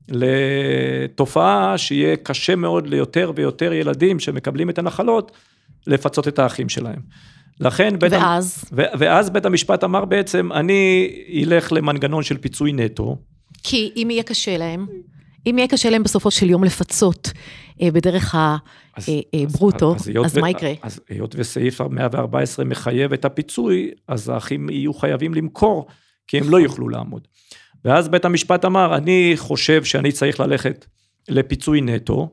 לתופעה 0.08 1.78
שיהיה 1.78 2.16
קשה 2.16 2.56
מאוד 2.56 2.86
ליותר 2.86 3.32
ויותר 3.34 3.72
ילדים 3.72 4.20
שמקבלים 4.20 4.70
את 4.70 4.78
הנחלות, 4.78 5.32
לפצות 5.86 6.28
את 6.28 6.38
האחים 6.38 6.68
שלהם. 6.68 7.00
לכן 7.60 7.98
בית... 7.98 8.12
ואז? 8.12 8.64
ו... 8.72 8.82
ואז 8.98 9.30
בית 9.30 9.46
המשפט 9.46 9.84
אמר 9.84 10.04
בעצם, 10.04 10.52
אני 10.52 11.10
אלך 11.42 11.72
למנגנון 11.72 12.22
של 12.22 12.38
פיצוי 12.38 12.72
נטו. 12.72 13.16
כי 13.62 13.92
אם 13.96 14.08
יהיה 14.10 14.22
קשה 14.22 14.56
להם, 14.56 14.86
אם 15.46 15.58
יהיה 15.58 15.68
קשה 15.68 15.90
להם 15.90 16.02
בסופו 16.02 16.30
של 16.30 16.50
יום 16.50 16.64
לפצות 16.64 17.32
אה, 17.82 17.90
בדרך 17.90 18.34
הברוטו, 18.34 19.94
אז, 19.94 20.00
אז, 20.00 20.16
אז, 20.24 20.32
אז 20.32 20.38
מה 20.38 20.50
יקרה? 20.50 20.72
אז 20.82 21.00
היות 21.08 21.34
וסעיף 21.38 21.80
114 21.80 22.64
מחייב 22.64 23.12
את 23.12 23.24
הפיצוי, 23.24 23.90
אז 24.08 24.28
האחים 24.28 24.70
יהיו 24.70 24.94
חייבים 24.94 25.34
למכור, 25.34 25.86
כי 26.26 26.38
הם 26.38 26.50
לא 26.50 26.60
יוכלו 26.60 26.88
לעמוד. 26.88 27.28
ואז 27.84 28.08
בית 28.08 28.24
המשפט 28.24 28.64
אמר, 28.64 28.96
אני 28.96 29.32
חושב 29.36 29.84
שאני 29.84 30.12
צריך 30.12 30.40
ללכת 30.40 30.86
לפיצוי 31.28 31.80
נטו, 31.80 32.30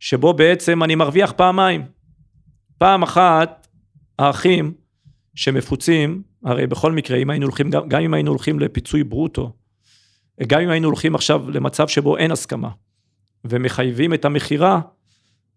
שבו 0.00 0.32
בעצם 0.34 0.82
אני 0.82 0.94
מרוויח 0.94 1.32
פעמיים. 1.32 1.82
פעם 2.78 3.02
אחת, 3.02 3.66
האחים 4.18 4.72
שמפוצים, 5.34 6.22
הרי 6.44 6.66
בכל 6.66 6.92
מקרה, 6.92 7.16
אם 7.16 7.30
היינו 7.30 7.46
הולכים, 7.46 7.70
גם, 7.70 7.88
גם 7.88 8.02
אם 8.02 8.14
היינו 8.14 8.30
הולכים 8.30 8.60
לפיצוי 8.60 9.04
ברוטו, 9.04 9.52
גם 10.46 10.60
אם 10.60 10.68
היינו 10.68 10.88
הולכים 10.88 11.14
עכשיו 11.14 11.50
למצב 11.50 11.88
שבו 11.88 12.16
אין 12.16 12.30
הסכמה, 12.30 12.68
ומחייבים 13.44 14.14
את 14.14 14.24
המכירה, 14.24 14.80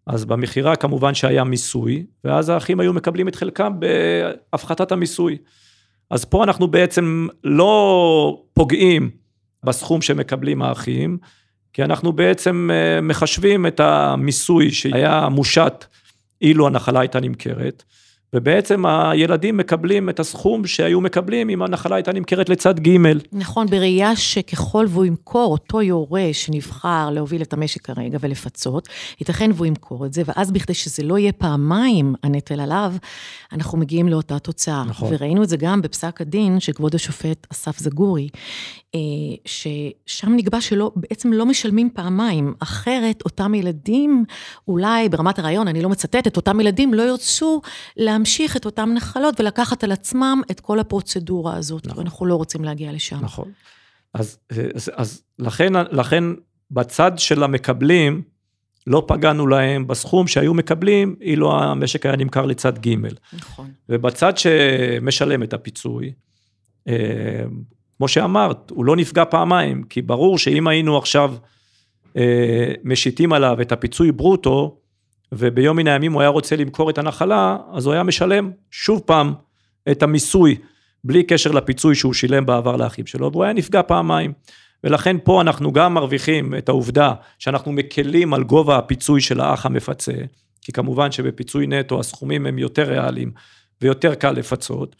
אז 0.07 0.25
במכירה 0.25 0.75
כמובן 0.75 1.13
שהיה 1.13 1.43
מיסוי, 1.43 2.05
ואז 2.23 2.49
האחים 2.49 2.79
היו 2.79 2.93
מקבלים 2.93 3.27
את 3.27 3.35
חלקם 3.35 3.73
בהפחתת 3.79 4.91
המיסוי. 4.91 5.37
אז 6.09 6.25
פה 6.25 6.43
אנחנו 6.43 6.67
בעצם 6.67 7.27
לא 7.43 8.43
פוגעים 8.53 9.09
בסכום 9.63 10.01
שמקבלים 10.01 10.61
האחים, 10.61 11.17
כי 11.73 11.83
אנחנו 11.83 12.13
בעצם 12.13 12.69
אה, 12.73 13.01
מחשבים 13.01 13.67
את 13.67 13.79
המיסוי 13.79 14.71
שהיה 14.71 15.29
מושת 15.29 15.85
אילו 16.41 16.67
הנחלה 16.67 16.99
הייתה 16.99 17.19
נמכרת, 17.19 17.83
ובעצם 18.35 18.85
הילדים 18.85 19.57
מקבלים 19.57 20.09
את 20.09 20.19
הסכום 20.19 20.67
שהיו 20.67 21.01
מקבלים 21.01 21.49
אם 21.49 21.61
הנחלה 21.61 21.95
הייתה 21.95 22.13
נמכרת 22.13 22.49
לצד 22.49 22.79
ג'. 22.79 22.97
נכון, 23.31 23.67
בראייה 23.67 24.15
שככל 24.15 24.85
והוא 24.89 25.05
ימכור 25.05 25.51
אותו 25.51 25.81
יורה 25.81 26.29
שנבחר 26.33 27.09
להוביל 27.11 27.41
את 27.41 27.53
המשק 27.53 27.81
כרגע 27.81 28.17
ולפצות, 28.21 28.89
ייתכן 29.19 29.51
והוא 29.53 29.65
ימכור 29.65 30.05
את 30.05 30.13
זה, 30.13 30.21
ואז 30.25 30.51
בכדי 30.51 30.73
שזה 30.73 31.03
לא 31.03 31.17
יהיה 31.17 31.31
פעמיים 31.31 32.15
הנטל 32.23 32.59
עליו, 32.59 32.93
אנחנו 33.51 33.77
מגיעים 33.77 34.07
לאותה 34.07 34.39
תוצאה. 34.39 34.83
נכון. 34.83 35.09
וראינו 35.13 35.43
את 35.43 35.49
זה 35.49 35.57
גם 35.57 35.81
בפסק 35.81 36.21
הדין 36.21 36.59
של 36.59 36.73
כבוד 36.73 36.95
השופט 36.95 37.47
אסף 37.51 37.79
זגורי, 37.79 38.29
אה, 38.95 38.99
ששם 39.45 40.35
נקבע 40.35 40.61
שלא, 40.61 40.91
בעצם 40.95 41.33
לא 41.33 41.45
משלמים 41.45 41.89
פעמיים, 41.93 42.53
אחרת 42.59 43.21
אותם 43.25 43.53
ילדים, 43.53 44.25
אולי 44.67 45.09
ברמת 45.09 45.39
הרעיון, 45.39 45.67
אני 45.67 45.81
לא 45.81 45.89
מצטטת, 45.89 46.37
אותם 46.37 46.59
ילדים 46.59 46.93
לא 46.93 47.01
ירצו 47.01 47.61
להמשיך 47.97 48.24
את 48.55 48.65
אותם 48.65 48.89
נחלות 48.93 49.39
ולקחת 49.39 49.83
על 49.83 49.91
עצמם 49.91 50.41
את 50.51 50.59
כל 50.59 50.79
הפרוצדורה 50.79 51.57
הזאת, 51.57 51.87
נכון. 51.87 51.97
ואנחנו 51.97 52.25
לא 52.25 52.35
רוצים 52.35 52.63
להגיע 52.63 52.91
לשם. 52.91 53.19
נכון. 53.21 53.51
אז, 54.13 54.37
אז, 54.75 54.91
אז 54.95 55.23
לכן, 55.39 55.73
לכן 55.91 56.23
בצד 56.71 57.11
של 57.17 57.43
המקבלים, 57.43 58.21
לא 58.87 59.03
פגענו 59.07 59.47
להם 59.47 59.87
בסכום 59.87 60.27
שהיו 60.27 60.53
מקבלים, 60.53 61.15
אילו 61.21 61.59
המשק 61.59 62.05
היה 62.05 62.15
נמכר 62.15 62.45
לצד 62.45 62.79
ג'. 62.87 62.95
נכון. 63.33 63.71
ובצד 63.89 64.37
שמשלם 64.37 65.43
את 65.43 65.53
הפיצוי, 65.53 66.13
אה, 66.87 67.43
כמו 67.97 68.07
שאמרת, 68.07 68.69
הוא 68.69 68.85
לא 68.85 68.95
נפגע 68.95 69.25
פעמיים, 69.25 69.83
כי 69.83 70.01
ברור 70.01 70.37
שאם 70.37 70.67
היינו 70.67 70.97
עכשיו 70.97 71.35
אה, 72.17 72.73
משיתים 72.83 73.33
עליו 73.33 73.61
את 73.61 73.71
הפיצוי 73.71 74.11
ברוטו, 74.11 74.77
וביום 75.31 75.77
מן 75.77 75.87
הימים 75.87 76.13
הוא 76.13 76.21
היה 76.21 76.29
רוצה 76.29 76.55
למכור 76.55 76.89
את 76.89 76.97
הנחלה, 76.97 77.57
אז 77.73 77.85
הוא 77.85 77.93
היה 77.93 78.03
משלם 78.03 78.51
שוב 78.71 79.01
פעם 79.05 79.33
את 79.91 80.03
המיסוי, 80.03 80.55
בלי 81.03 81.23
קשר 81.23 81.51
לפיצוי 81.51 81.95
שהוא 81.95 82.13
שילם 82.13 82.45
בעבר 82.45 82.75
לאחים 82.75 83.05
שלו, 83.05 83.31
והוא 83.31 83.43
היה 83.43 83.53
נפגע 83.53 83.81
פעמיים. 83.81 84.33
ולכן 84.83 85.17
פה 85.23 85.41
אנחנו 85.41 85.71
גם 85.71 85.93
מרוויחים 85.93 86.55
את 86.55 86.69
העובדה 86.69 87.13
שאנחנו 87.39 87.71
מקלים 87.71 88.33
על 88.33 88.43
גובה 88.43 88.77
הפיצוי 88.77 89.21
של 89.21 89.39
האח 89.39 89.65
המפצה, 89.65 90.13
כי 90.61 90.71
כמובן 90.71 91.11
שבפיצוי 91.11 91.67
נטו 91.67 91.99
הסכומים 91.99 92.45
הם 92.45 92.59
יותר 92.59 92.83
ריאליים 92.83 93.31
ויותר 93.81 94.15
קל 94.15 94.31
לפצות. 94.31 94.95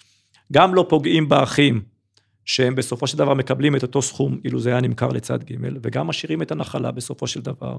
גם 0.53 0.75
לא 0.75 0.85
פוגעים 0.89 1.29
באחים 1.29 1.81
שהם 2.45 2.75
בסופו 2.75 3.07
של 3.07 3.17
דבר 3.17 3.33
מקבלים 3.33 3.75
את 3.75 3.83
אותו 3.83 4.01
סכום, 4.01 4.39
אילו 4.45 4.59
זה 4.59 4.69
היה 4.69 4.81
נמכר 4.81 5.07
לצד 5.07 5.43
ג', 5.43 5.55
וגם 5.83 6.07
משאירים 6.07 6.41
את 6.41 6.51
הנחלה 6.51 6.91
בסופו 6.91 7.27
של 7.27 7.41
דבר 7.41 7.77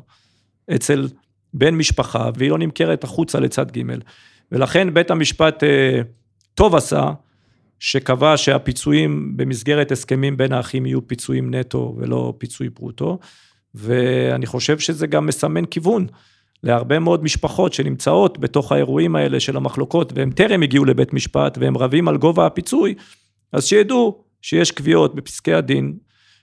אצל 0.74 1.08
בן 1.54 1.74
משפחה, 1.74 2.30
והיא 2.34 2.50
לא 2.50 2.58
נמכרת 2.58 3.04
החוצה 3.04 3.40
לצד 3.40 3.70
ג'. 3.70 3.82
ולכן 4.52 4.94
בית 4.94 5.10
המשפט 5.10 5.64
אה, 5.64 6.00
טוב 6.54 6.74
עשה, 6.74 7.10
שקבע 7.78 8.36
שהפיצויים 8.36 9.36
במסגרת 9.36 9.92
הסכמים 9.92 10.36
בין 10.36 10.52
האחים 10.52 10.86
יהיו 10.86 11.08
פיצויים 11.08 11.54
נטו 11.54 11.94
ולא 11.98 12.34
פיצוי 12.38 12.68
ברוטו, 12.68 13.18
ואני 13.74 14.46
חושב 14.46 14.78
שזה 14.78 15.06
גם 15.06 15.26
מסמן 15.26 15.64
כיוון 15.64 16.06
להרבה 16.62 16.98
מאוד 16.98 17.24
משפחות 17.24 17.72
שנמצאות 17.72 18.38
בתוך 18.38 18.72
האירועים 18.72 19.16
האלה 19.16 19.40
של 19.40 19.56
המחלוקות, 19.56 20.12
והם 20.16 20.30
טרם 20.30 20.62
הגיעו 20.62 20.84
לבית 20.84 21.12
משפט 21.12 21.58
והם 21.58 21.76
רבים 21.76 22.08
על 22.08 22.16
גובה 22.16 22.46
הפיצוי, 22.46 22.94
אז 23.52 23.64
שידעו 23.64 24.24
שיש 24.42 24.70
קביעות 24.70 25.14
בפסקי 25.14 25.52
הדין, 25.52 25.96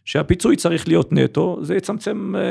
שהפיצוי 0.06 0.56
צריך 0.56 0.88
להיות 0.88 1.13
נטו, 1.13 1.60
זה 1.62 1.76
יצמצם 1.76 2.34
אה, 2.36 2.42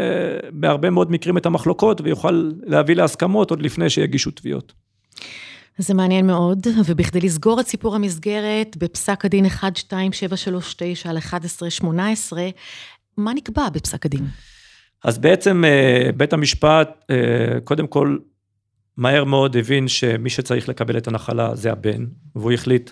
בהרבה 0.53 0.91
מאוד 0.91 1.11
מקרים 1.11 1.39
את 1.39 1.47
המחלוקות 1.47 2.01
ויוכל 2.01 2.51
להביא 2.63 2.95
להסכמות 2.95 3.51
עוד 3.51 3.63
לפני 3.63 3.91
שיגישו 3.91 4.31
תביעות. 4.31 4.73
זה 5.79 5.95
מעניין 5.95 6.27
מאוד, 6.27 6.67
ובכדי 6.87 7.21
לסגור 7.21 7.61
את 7.61 7.67
סיפור 7.67 7.95
המסגרת, 7.95 8.77
בפסק 8.77 9.25
הדין 9.25 9.47
12739 9.47 11.11
על 11.11 11.17
1118, 11.17 12.49
מה 13.17 13.35
נקבע 13.35 13.69
בפסק 13.69 14.07
הדין? 14.07 14.27
אז 15.05 15.19
בעצם 15.19 15.65
אה, 15.65 16.11
בית 16.17 16.33
המשפט, 16.33 17.05
אה, 17.11 17.61
קודם 17.65 17.87
כל, 17.87 18.17
מהר 18.97 19.25
מאוד 19.25 19.57
הבין 19.57 19.89
שמי 19.89 20.31
שצריך 20.31 20.69
לקבל 20.69 20.99
את 20.99 21.09
הנחלה 21.09 21.55
זה 21.55 21.73
הבן, 21.73 22.07
והוא 22.37 22.53
החליט 22.53 22.91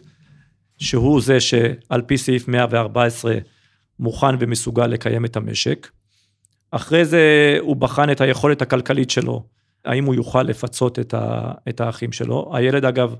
שהוא 0.78 1.20
זה 1.20 1.40
שעל 1.40 2.02
פי 2.06 2.18
סעיף 2.18 2.48
114 2.48 3.34
מוכן 4.00 4.34
ומסוגל 4.38 4.86
לקיים 4.86 5.24
את 5.24 5.36
המשק. 5.36 5.90
אחרי 6.70 7.04
זה 7.04 7.56
הוא 7.60 7.76
בחן 7.76 8.10
את 8.10 8.20
היכולת 8.20 8.62
הכלכלית 8.62 9.10
שלו, 9.10 9.44
האם 9.84 10.04
הוא 10.04 10.14
יוכל 10.14 10.42
לפצות 10.42 10.98
את, 10.98 11.14
ה, 11.14 11.52
את 11.68 11.80
האחים 11.80 12.12
שלו. 12.12 12.50
הילד 12.54 12.84
אגב, 12.84 13.14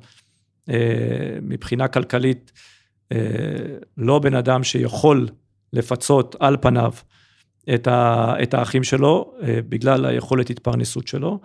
אה, 0.70 1.38
מבחינה 1.42 1.88
כלכלית, 1.88 2.52
אה, 3.12 3.18
לא 3.96 4.18
בן 4.18 4.34
אדם 4.34 4.64
שיכול 4.64 5.28
לפצות 5.72 6.36
על 6.40 6.56
פניו 6.60 6.92
את, 7.74 7.86
ה, 7.86 8.34
את 8.42 8.54
האחים 8.54 8.84
שלו, 8.84 9.34
אה, 9.42 9.58
בגלל 9.68 10.06
היכולת 10.06 10.50
התפרנסות 10.50 11.08
שלו. 11.08 11.40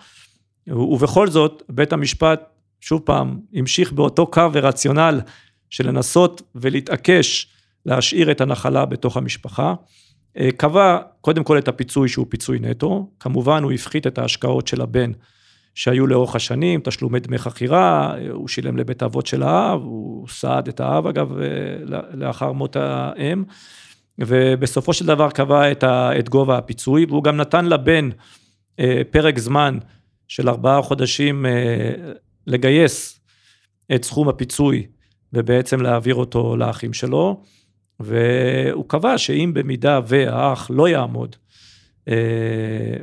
ובכל 0.67 1.27
זאת, 1.27 1.63
בית 1.69 1.93
המשפט, 1.93 2.41
שוב 2.81 3.01
פעם, 3.05 3.39
המשיך 3.53 3.91
באותו 3.91 4.27
קו 4.27 4.49
ורציונל 4.53 5.21
של 5.69 5.87
לנסות 5.87 6.41
ולהתעקש 6.55 7.54
להשאיר 7.85 8.31
את 8.31 8.41
הנחלה 8.41 8.85
בתוך 8.85 9.17
המשפחה. 9.17 9.73
אה, 10.37 10.49
קבע 10.57 10.99
קודם 11.21 11.43
כל 11.43 11.57
את 11.57 11.67
הפיצוי 11.67 12.09
שהוא 12.09 12.25
פיצוי 12.29 12.59
נטו, 12.59 13.09
כמובן 13.19 13.63
הוא 13.63 13.71
הפחית 13.71 14.07
את 14.07 14.17
ההשקעות 14.17 14.67
של 14.67 14.81
הבן 14.81 15.11
שהיו 15.75 16.07
לאורך 16.07 16.35
השנים, 16.35 16.81
תשלומי 16.83 17.19
דמי 17.19 17.37
חכירה, 17.37 18.15
אה, 18.17 18.31
הוא 18.31 18.47
שילם 18.47 18.77
לבית 18.77 19.01
האבות 19.01 19.25
של 19.25 19.43
האב, 19.43 19.81
הוא 19.81 20.27
סעד 20.27 20.67
את 20.67 20.79
האב 20.79 21.07
אגב 21.07 21.37
אה, 21.39 21.45
לאחר 22.13 22.51
מות 22.51 22.75
האם, 22.75 23.43
ובסופו 24.19 24.93
של 24.93 25.05
דבר 25.05 25.29
קבע 25.29 25.71
את, 25.71 25.83
ה, 25.83 26.19
את 26.19 26.29
גובה 26.29 26.57
הפיצוי, 26.57 27.05
והוא 27.05 27.23
גם 27.23 27.37
נתן 27.37 27.65
לבן 27.65 28.09
פרק 29.11 29.39
זמן 29.39 29.77
של 30.27 30.49
ארבעה 30.49 30.81
חודשים 30.81 31.45
לגייס 32.47 33.19
את 33.95 34.03
סכום 34.03 34.29
הפיצוי 34.29 34.87
ובעצם 35.33 35.81
להעביר 35.81 36.15
אותו 36.15 36.57
לאחים 36.57 36.93
שלו. 36.93 37.43
והוא 37.99 38.85
קבע 38.87 39.17
שאם 39.17 39.51
במידה 39.53 39.99
והאח 40.07 40.71
לא 40.73 40.89
יעמוד 40.89 41.35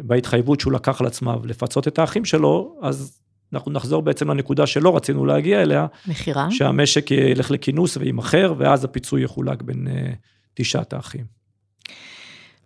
בהתחייבות 0.02 0.61
שהוא 0.61 0.72
לקח 0.72 1.00
על 1.00 1.07
עצמיו 1.07 1.40
לפצות 1.44 1.88
את 1.88 1.98
האחים 1.98 2.24
שלו, 2.24 2.78
אז 2.83 3.18
אנחנו 3.52 3.72
נחזור 3.72 4.02
בעצם 4.02 4.31
לנקודה 4.31 4.66
שלא 4.66 4.96
רצינו 4.96 5.26
להגיע 5.26 5.62
אליה. 5.62 5.87
מכירה? 6.07 6.50
שהמשק 6.50 7.11
ילך 7.11 7.50
לכינוס 7.50 7.96
ויימכר, 7.96 8.55
ואז 8.59 8.85
הפיצוי 8.85 9.24
יחולק 9.24 9.62
בין 9.62 9.87
תשעת 10.55 10.92
האחים. 10.92 11.24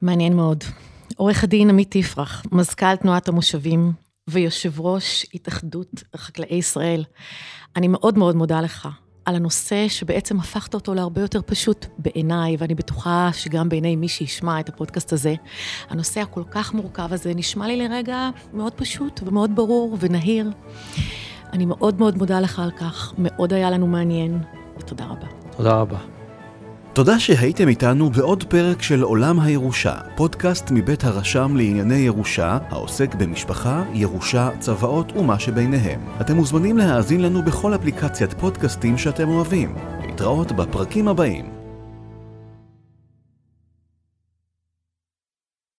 מעניין 0.02 0.36
מאוד. 0.36 0.64
עורך 1.16 1.44
הדין 1.44 1.70
עמית 1.70 1.94
יפרח, 1.94 2.42
מזכ"ל 2.52 2.96
תנועת 2.96 3.28
המושבים 3.28 3.92
ויושב 4.30 4.80
ראש 4.80 5.26
התאחדות 5.34 6.02
חקלאי 6.16 6.56
ישראל, 6.56 7.04
אני 7.76 7.88
מאוד 7.88 8.18
מאוד 8.18 8.36
מודה 8.36 8.60
לך 8.60 8.88
על 9.26 9.36
הנושא 9.36 9.88
שבעצם 9.88 10.40
הפכת 10.40 10.74
אותו 10.74 10.94
להרבה 10.94 11.20
יותר 11.20 11.40
פשוט 11.46 11.86
בעיניי, 11.98 12.56
ואני 12.58 12.74
בטוחה 12.74 13.30
שגם 13.32 13.68
בעיני 13.68 13.96
מי 13.96 14.08
שישמע 14.08 14.60
את 14.60 14.68
הפודקאסט 14.68 15.12
הזה. 15.12 15.34
הנושא 15.90 16.20
הכל 16.20 16.42
כך 16.50 16.74
מורכב 16.74 17.12
הזה 17.12 17.32
נשמע 17.34 17.66
לי 17.66 17.88
לרגע 17.88 18.30
מאוד 18.54 18.72
פשוט 18.72 19.20
ומאוד 19.26 19.56
ברור 19.56 19.96
ונהיר. 20.00 20.50
אני 21.52 21.66
מאוד 21.66 21.98
מאוד 21.98 22.16
מודה 22.16 22.40
לך 22.40 22.58
על 22.58 22.70
כך, 22.70 23.14
מאוד 23.18 23.52
היה 23.52 23.70
לנו 23.70 23.86
מעניין, 23.86 24.38
ותודה 24.78 25.04
רבה. 25.04 25.26
תודה 25.56 25.72
רבה. 25.80 26.15
תודה 26.96 27.18
שהייתם 27.18 27.68
איתנו 27.68 28.10
בעוד 28.10 28.44
פרק 28.44 28.82
של 28.82 29.02
עולם 29.02 29.40
הירושה, 29.40 29.94
פודקאסט 30.14 30.70
מבית 30.70 31.04
הרשם 31.04 31.56
לענייני 31.56 31.94
ירושה, 31.94 32.58
העוסק 32.70 33.14
במשפחה, 33.14 33.82
ירושה, 33.92 34.50
צוואות 34.58 35.12
ומה 35.16 35.38
שביניהם. 35.38 36.00
אתם 36.20 36.36
מוזמנים 36.36 36.78
להאזין 36.78 37.20
לנו 37.20 37.42
בכל 37.42 37.74
אפליקציית 37.74 38.32
פודקאסטים 38.32 38.98
שאתם 38.98 39.28
אוהבים. 39.28 39.74
להתראות 40.06 40.52
בפרקים 40.52 41.08
הבאים. 41.08 41.55